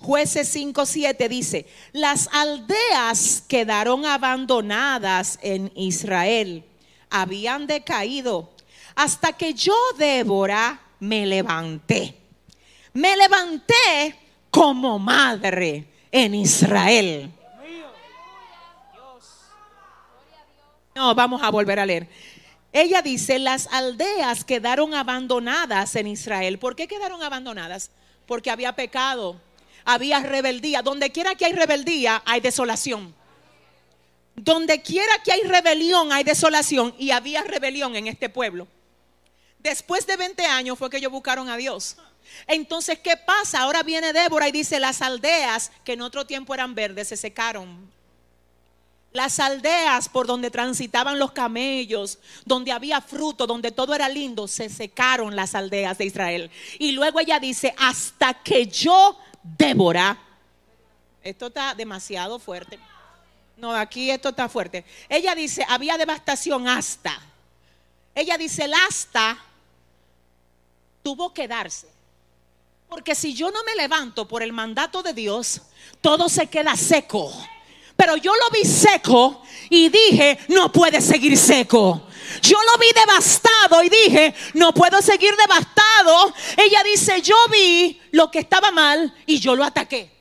[0.00, 6.64] Jueces 5, 7 dice, las aldeas quedaron abandonadas en Israel,
[7.10, 8.50] habían decaído,
[8.94, 12.17] hasta que yo, Débora, me levanté.
[12.92, 14.16] Me levanté
[14.50, 17.30] como madre en Israel.
[20.94, 22.08] No, vamos a volver a leer.
[22.72, 26.58] Ella dice, las aldeas quedaron abandonadas en Israel.
[26.58, 27.90] ¿Por qué quedaron abandonadas?
[28.26, 29.40] Porque había pecado,
[29.84, 30.82] había rebeldía.
[30.82, 33.14] Donde quiera que hay rebeldía, hay desolación.
[34.34, 36.94] Donde quiera que hay rebelión, hay desolación.
[36.98, 38.68] Y había rebelión en este pueblo.
[39.58, 41.96] Después de 20 años fue que ellos buscaron a Dios.
[42.46, 43.60] Entonces, ¿qué pasa?
[43.60, 47.88] Ahora viene Débora y dice, las aldeas que en otro tiempo eran verdes se secaron
[49.12, 54.68] las aldeas por donde transitaban los camellos, donde había fruto, donde todo era lindo, se
[54.68, 56.50] secaron las aldeas de Israel.
[56.78, 60.18] Y luego ella dice, hasta que yo, Débora,
[61.22, 62.78] esto está demasiado fuerte.
[63.56, 64.84] No, aquí esto está fuerte.
[65.08, 67.20] Ella dice, había devastación hasta.
[68.14, 69.38] Ella dice, el hasta
[71.02, 71.88] tuvo que darse.
[72.88, 75.60] Porque si yo no me levanto por el mandato de Dios,
[76.00, 77.32] todo se queda seco.
[77.96, 82.08] Pero yo lo vi seco y dije, no puede seguir seco.
[82.42, 86.32] Yo lo vi devastado y dije, no puedo seguir devastado.
[86.56, 90.17] Ella dice, yo vi lo que estaba mal y yo lo ataqué.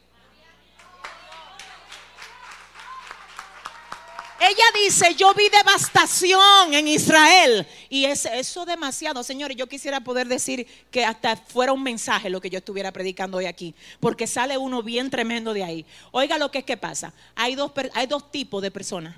[4.39, 7.67] Ella dice, yo vi devastación en Israel.
[7.89, 9.57] Y es eso demasiado, señores.
[9.57, 13.45] Yo quisiera poder decir que hasta fuera un mensaje lo que yo estuviera predicando hoy
[13.45, 13.73] aquí.
[13.99, 15.85] Porque sale uno bien tremendo de ahí.
[16.11, 17.13] Oiga lo que es que pasa.
[17.35, 19.15] Hay dos, hay dos tipos de personas.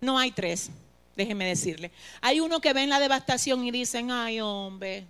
[0.00, 0.70] No hay tres,
[1.16, 1.90] déjeme decirle.
[2.20, 5.06] Hay uno que ven la devastación y dicen, ay hombre,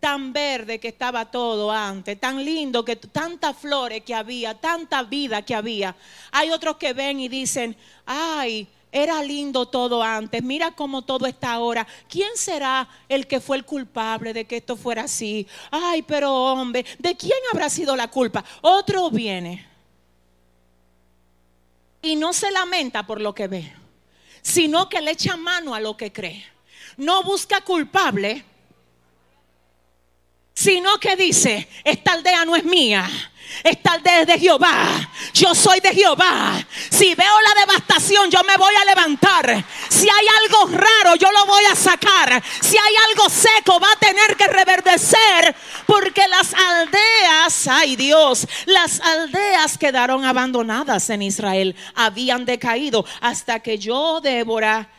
[0.00, 5.42] tan verde que estaba todo antes, tan lindo que tantas flores que había, tanta vida
[5.42, 5.96] que había.
[6.30, 7.76] Hay otros que ven y dicen,
[8.06, 11.86] ay, era lindo todo antes, mira cómo todo está ahora.
[12.08, 15.46] ¿Quién será el que fue el culpable de que esto fuera así?
[15.70, 18.44] Ay, pero hombre, ¿de quién habrá sido la culpa?
[18.62, 19.66] Otro viene
[22.00, 23.72] y no se lamenta por lo que ve,
[24.42, 26.44] sino que le echa mano a lo que cree.
[26.96, 28.44] No busca culpable,
[30.58, 33.08] sino que dice, esta aldea no es mía.
[33.62, 35.08] Esta aldea es de Jehová.
[35.32, 36.60] Yo soy de Jehová.
[36.90, 39.64] Si veo la devastación, yo me voy a levantar.
[39.88, 42.42] Si hay algo raro, yo lo voy a sacar.
[42.60, 45.54] Si hay algo seco, va a tener que reverdecer.
[45.86, 51.76] Porque las aldeas, ay Dios, las aldeas quedaron abandonadas en Israel.
[51.94, 54.90] Habían decaído hasta que yo, Débora,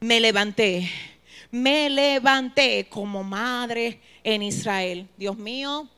[0.00, 0.92] me levanté
[1.50, 5.08] me levanté como madre en Israel.
[5.16, 5.88] Dios mío,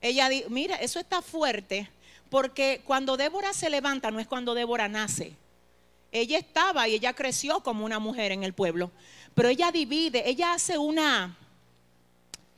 [0.00, 1.88] ella dijo, mira, eso está fuerte,
[2.30, 5.32] porque cuando Débora se levanta no es cuando Débora nace.
[6.12, 8.90] Ella estaba y ella creció como una mujer en el pueblo,
[9.34, 11.36] pero ella divide, ella hace una,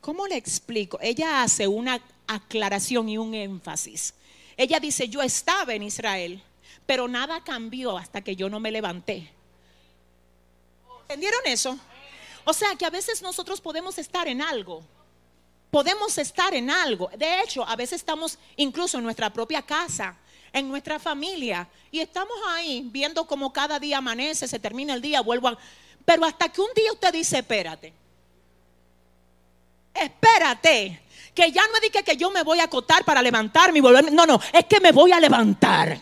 [0.00, 0.98] ¿cómo le explico?
[1.00, 4.14] Ella hace una aclaración y un énfasis.
[4.56, 6.42] Ella dice, yo estaba en Israel,
[6.84, 9.30] pero nada cambió hasta que yo no me levanté.
[11.02, 11.78] ¿Entendieron eso?
[12.48, 14.82] O sea que a veces nosotros podemos estar en algo.
[15.70, 17.10] Podemos estar en algo.
[17.14, 20.16] De hecho, a veces estamos incluso en nuestra propia casa,
[20.50, 25.20] en nuestra familia, y estamos ahí viendo cómo cada día amanece, se termina el día,
[25.20, 25.58] vuelvo a...
[26.06, 27.92] Pero hasta que un día usted dice, espérate,
[29.92, 31.02] espérate,
[31.34, 34.10] que ya no es que yo me voy a acotar para levantarme y volver.
[34.10, 36.00] No, no, es que me voy a levantar.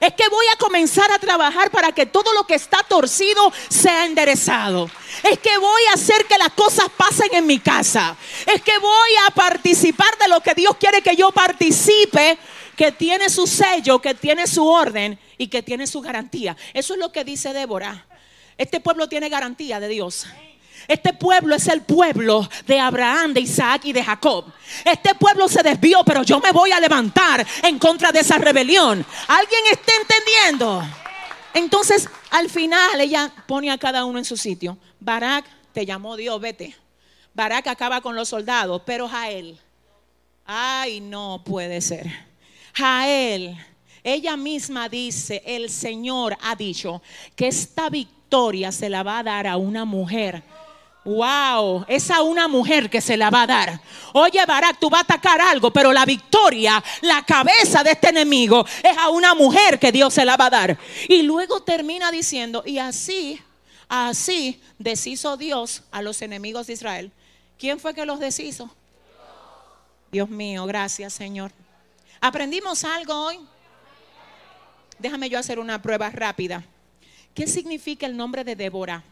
[0.00, 4.04] Es que voy a comenzar a trabajar para que todo lo que está torcido sea
[4.06, 4.90] enderezado.
[5.22, 8.16] Es que voy a hacer que las cosas pasen en mi casa.
[8.46, 12.38] Es que voy a participar de lo que Dios quiere que yo participe,
[12.76, 16.56] que tiene su sello, que tiene su orden y que tiene su garantía.
[16.74, 18.06] Eso es lo que dice Débora.
[18.56, 20.26] Este pueblo tiene garantía de Dios.
[20.86, 24.44] Este pueblo es el pueblo de Abraham, de Isaac y de Jacob.
[24.84, 29.04] Este pueblo se desvió, pero yo me voy a levantar en contra de esa rebelión.
[29.26, 30.82] ¿Alguien está entendiendo?
[31.54, 34.78] Entonces, al final, ella pone a cada uno en su sitio.
[35.00, 36.76] Barak, te llamó Dios, vete.
[37.34, 39.58] Barak acaba con los soldados, pero Jael,
[40.44, 42.06] ay, no puede ser.
[42.74, 43.56] Jael,
[44.04, 47.02] ella misma dice, el Señor ha dicho
[47.36, 50.42] que esta victoria se la va a dar a una mujer
[51.08, 53.80] Wow, es a una mujer que se la va a dar.
[54.12, 58.66] Oye, Barak, tú vas a atacar algo, pero la victoria, la cabeza de este enemigo
[58.82, 60.78] es a una mujer que Dios se la va a dar.
[61.08, 63.40] Y luego termina diciendo, y así,
[63.88, 67.10] así deshizo Dios a los enemigos de Israel.
[67.58, 68.70] ¿Quién fue que los deshizo?
[70.12, 71.52] Dios mío, gracias Señor.
[72.20, 73.40] ¿Aprendimos algo hoy?
[74.98, 76.66] Déjame yo hacer una prueba rápida.
[77.32, 79.02] ¿Qué significa el nombre de Débora?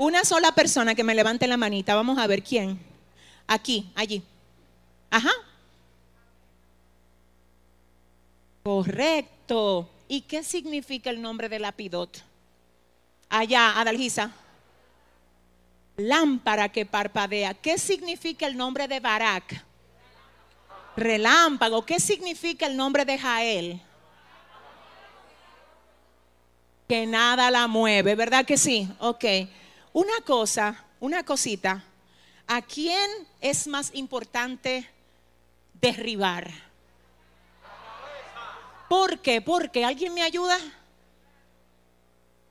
[0.00, 1.94] Una sola persona que me levante la manita.
[1.94, 2.80] Vamos a ver quién.
[3.46, 4.22] Aquí, allí.
[5.10, 5.30] Ajá.
[8.62, 9.90] Correcto.
[10.08, 12.24] ¿Y qué significa el nombre de Lapidot?
[13.28, 14.32] Allá, Adalgisa.
[15.98, 17.52] Lámpara que parpadea.
[17.52, 19.62] ¿Qué significa el nombre de Barak?
[20.96, 21.84] Relámpago.
[21.84, 23.82] ¿Qué significa el nombre de Jael?
[26.88, 28.88] Que nada la mueve, ¿verdad que sí?
[28.98, 29.24] Ok.
[29.92, 31.82] Una cosa, una cosita,
[32.46, 33.10] ¿a quién
[33.40, 34.88] es más importante
[35.74, 36.50] derribar?
[38.88, 39.40] ¿Por qué?
[39.40, 40.58] Porque alguien me ayuda.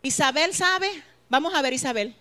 [0.02, 1.04] Isabel sabe.
[1.28, 2.16] Vamos a ver, Isabel.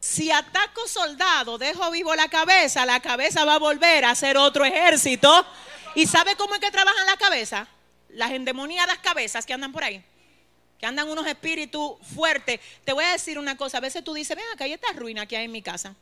[0.00, 4.64] Si ataco soldado, dejo vivo la cabeza, la cabeza va a volver a ser otro
[4.64, 5.44] ejército.
[5.94, 7.66] ¿Y sabe cómo es que trabajan la cabeza?
[8.16, 10.02] Las endemoniadas cabezas que andan por ahí,
[10.78, 12.60] que andan unos espíritus fuertes.
[12.84, 15.26] Te voy a decir una cosa, a veces tú dices, ven acá, hay esta ruina
[15.26, 15.94] que hay en mi casa.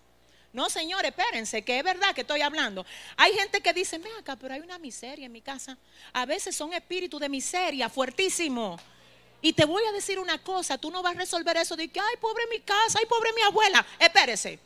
[0.52, 2.86] No, señores, espérense, que es verdad que estoy hablando.
[3.16, 5.76] Hay gente que dice, ven acá, pero hay una miseria en mi casa.
[6.12, 8.80] A veces son espíritus de miseria fuertísimos.
[9.42, 11.98] Y te voy a decir una cosa, tú no vas a resolver eso de que,
[11.98, 13.84] ay, pobre mi casa, ay, pobre mi abuela.
[13.98, 14.60] Espérese.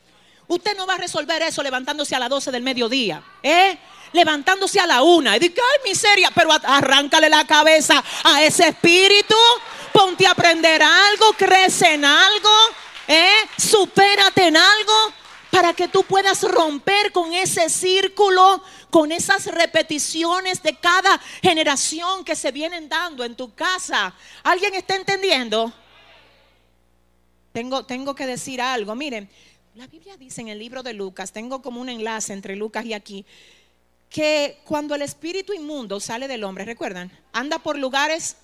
[0.49, 3.23] Usted no va a resolver eso levantándose a las 12 del mediodía.
[3.43, 3.79] ¿Eh?
[4.13, 9.35] levantándose a la una y dice, ay, miseria, pero arráncale la cabeza a ese espíritu,
[9.93, 12.51] ponte a aprender algo, crece en algo,
[13.07, 13.31] ¿eh?
[13.59, 15.13] supérate en algo
[15.51, 22.37] para que tú puedas romper con ese círculo, con esas repeticiones de cada generación que
[22.37, 24.15] se vienen dando en tu casa.
[24.43, 25.73] ¿Alguien está entendiendo?
[27.53, 28.95] Tengo, tengo que decir algo.
[28.95, 29.29] Miren,
[29.79, 32.95] la Biblia dice en el libro de Lucas, tengo como un enlace entre Lucas y
[32.95, 33.25] aquí,
[34.11, 37.13] que cuando el espíritu inmundo sale del hombre, ¿recuerdan?
[37.33, 38.35] Anda por lugares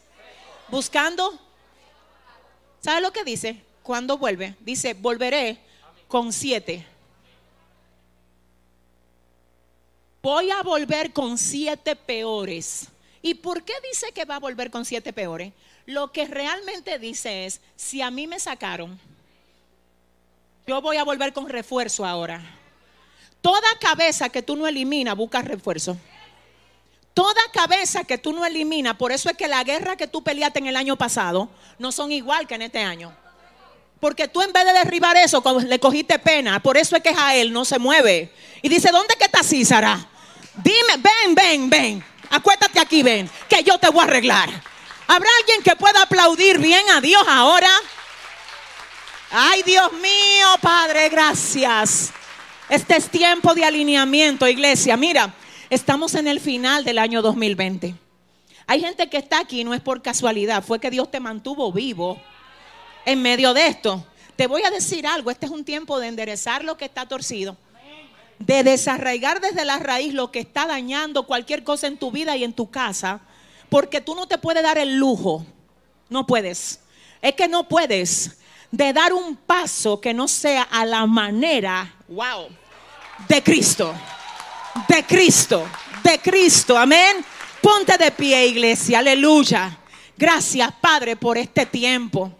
[0.68, 1.36] buscando.
[2.80, 3.60] ¿Sabe lo que dice?
[3.82, 5.58] Cuando vuelve, dice, volveré
[6.06, 6.86] con siete.
[10.22, 12.86] Voy a volver con siete peores.
[13.22, 15.52] ¿Y por qué dice que va a volver con siete peores?
[15.84, 19.00] Lo que realmente dice es, si a mí me sacaron,
[20.66, 22.40] yo voy a volver con refuerzo ahora.
[23.40, 25.98] Toda cabeza que tú no eliminas busca refuerzo.
[27.12, 30.58] Toda cabeza que tú no eliminas, por eso es que la guerra que tú peleaste
[30.58, 33.14] en el año pasado no son igual que en este año.
[34.00, 36.60] Porque tú en vez de derribar eso, le cogiste pena.
[36.60, 38.32] Por eso es que Jael no se mueve.
[38.62, 40.08] Y dice, ¿dónde está Císara?
[40.56, 42.04] Dime, ven, ven, ven.
[42.30, 44.48] Acuéstate aquí, ven, que yo te voy a arreglar.
[45.06, 47.70] ¿Habrá alguien que pueda aplaudir bien a Dios ahora?
[49.36, 52.12] Ay, Dios mío, Padre, gracias.
[52.68, 54.96] Este es tiempo de alineamiento, iglesia.
[54.96, 55.34] Mira,
[55.68, 57.96] estamos en el final del año 2020.
[58.68, 62.22] Hay gente que está aquí, no es por casualidad, fue que Dios te mantuvo vivo
[63.04, 64.06] en medio de esto.
[64.36, 67.56] Te voy a decir algo, este es un tiempo de enderezar lo que está torcido,
[68.38, 72.44] de desarraigar desde la raíz lo que está dañando cualquier cosa en tu vida y
[72.44, 73.20] en tu casa,
[73.68, 75.44] porque tú no te puedes dar el lujo,
[76.08, 76.78] no puedes,
[77.20, 78.36] es que no puedes
[78.76, 82.48] de dar un paso que no sea a la manera, wow,
[83.28, 83.94] de Cristo.
[84.88, 85.64] De Cristo,
[86.02, 87.24] de Cristo, amén.
[87.62, 89.78] Ponte de pie, iglesia, aleluya.
[90.16, 92.32] Gracias, Padre, por este tiempo.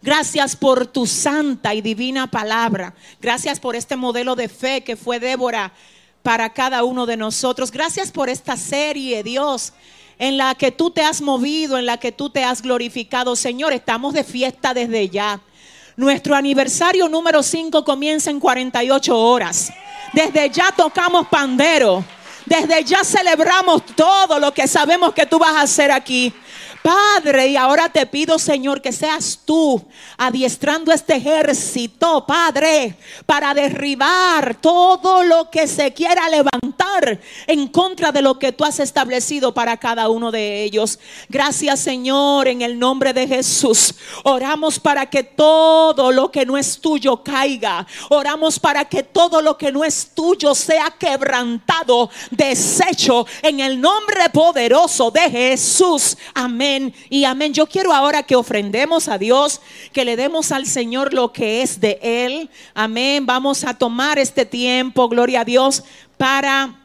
[0.00, 2.94] Gracias por tu santa y divina palabra.
[3.20, 5.72] Gracias por este modelo de fe que fue Débora
[6.22, 7.70] para cada uno de nosotros.
[7.70, 9.74] Gracias por esta serie, Dios,
[10.18, 13.36] en la que tú te has movido, en la que tú te has glorificado.
[13.36, 15.42] Señor, estamos de fiesta desde ya.
[15.96, 19.70] Nuestro aniversario número 5 comienza en 48 horas.
[20.14, 22.02] Desde ya tocamos pandero.
[22.46, 26.32] Desde ya celebramos todo lo que sabemos que tú vas a hacer aquí.
[26.82, 29.80] Padre, y ahora te pido, Señor, que seas tú
[30.18, 38.20] adiestrando este ejército, Padre, para derribar todo lo que se quiera levantar en contra de
[38.20, 40.98] lo que tú has establecido para cada uno de ellos.
[41.28, 43.94] Gracias, Señor, en el nombre de Jesús.
[44.24, 47.86] Oramos para que todo lo que no es tuyo caiga.
[48.08, 54.28] Oramos para que todo lo que no es tuyo sea quebrantado, deshecho en el nombre
[54.30, 56.16] poderoso de Jesús.
[56.34, 56.71] Amén
[57.08, 57.52] y amén.
[57.52, 59.60] Yo quiero ahora que ofrendemos a Dios,
[59.92, 62.50] que le demos al Señor lo que es de Él.
[62.74, 63.26] Amén.
[63.26, 65.84] Vamos a tomar este tiempo, gloria a Dios,
[66.16, 66.82] para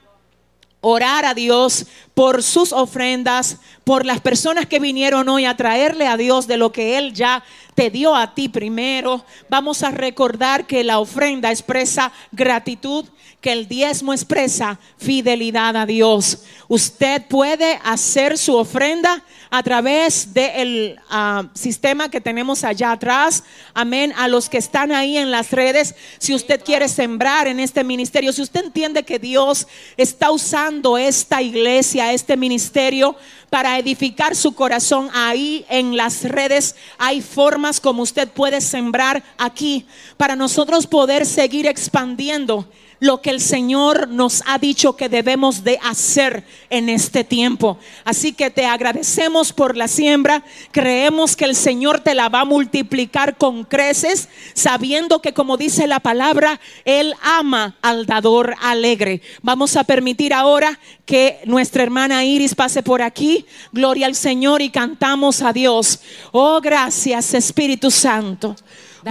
[0.82, 6.18] orar a Dios por sus ofrendas, por las personas que vinieron hoy a traerle a
[6.18, 7.44] Dios de lo que Él ya
[7.76, 9.24] te dio a ti primero.
[9.50, 13.06] Vamos a recordar que la ofrenda expresa gratitud,
[13.42, 16.44] que el diezmo expresa fidelidad a Dios.
[16.68, 23.44] Usted puede hacer su ofrenda a través del ah, sistema que tenemos allá atrás.
[23.74, 24.14] Amén.
[24.18, 28.34] A los que están ahí en las redes, si usted quiere sembrar en este ministerio,
[28.34, 33.16] si usted entiende que Dios está usando esta iglesia, este ministerio,
[33.50, 35.10] para edificar su corazón.
[35.14, 39.86] Ahí en las redes hay formas como usted puede sembrar aquí
[40.18, 42.68] para nosotros poder seguir expandiendo
[43.00, 47.78] lo que el Señor nos ha dicho que debemos de hacer en este tiempo.
[48.04, 50.44] Así que te agradecemos por la siembra.
[50.72, 55.88] Creemos que el Señor te la va a multiplicar con creces, sabiendo que como dice
[55.88, 59.22] la palabra, Él ama al dador alegre.
[59.42, 63.46] Vamos a permitir ahora que nuestra hermana Iris pase por aquí.
[63.72, 66.00] Gloria al Señor y cantamos a Dios.
[66.32, 68.56] Oh, gracias Espíritu Santo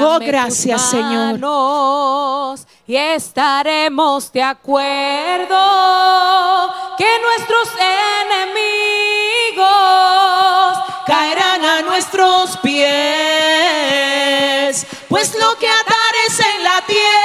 [0.00, 1.38] oh, gracias, Señor.
[2.86, 5.56] Y estaremos de acuerdo
[6.96, 7.68] que nuestros
[8.24, 9.66] enemigos
[11.06, 12.86] caerán a nuestros pies,
[15.08, 17.15] pues lo que atares en la tierra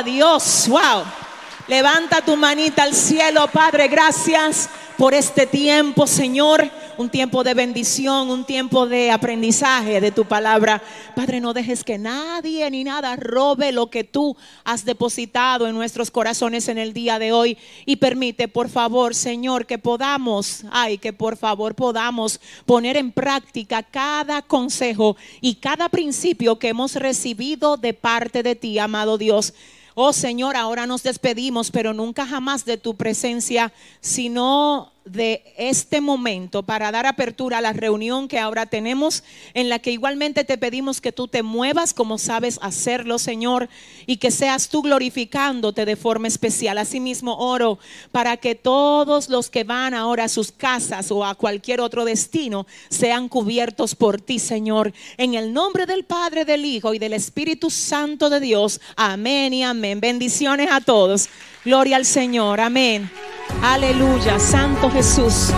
[0.00, 0.66] Dios.
[0.68, 1.02] Wow.
[1.66, 3.88] Levanta tu manita al cielo, Padre.
[3.88, 10.24] Gracias por este tiempo, Señor un tiempo de bendición, un tiempo de aprendizaje de tu
[10.24, 10.82] palabra.
[11.16, 16.10] Padre, no dejes que nadie ni nada robe lo que tú has depositado en nuestros
[16.10, 17.58] corazones en el día de hoy.
[17.86, 23.82] Y permite, por favor, Señor, que podamos, ay, que por favor podamos poner en práctica
[23.82, 29.54] cada consejo y cada principio que hemos recibido de parte de ti, amado Dios.
[29.94, 36.62] Oh Señor, ahora nos despedimos, pero nunca jamás de tu presencia, sino de este momento
[36.62, 39.24] para dar apertura a la reunión que ahora tenemos,
[39.54, 43.68] en la que igualmente te pedimos que tú te muevas como sabes hacerlo, Señor,
[44.06, 46.78] y que seas tú glorificándote de forma especial.
[46.78, 47.78] Asimismo, oro
[48.10, 52.66] para que todos los que van ahora a sus casas o a cualquier otro destino
[52.88, 54.92] sean cubiertos por ti, Señor.
[55.16, 58.80] En el nombre del Padre, del Hijo y del Espíritu Santo de Dios.
[58.96, 60.00] Amén y amén.
[60.00, 61.28] Bendiciones a todos.
[61.64, 62.60] Gloria al Señor.
[62.60, 63.10] Amén.
[63.60, 64.38] Aleluya.
[64.38, 65.52] Santo Jesús.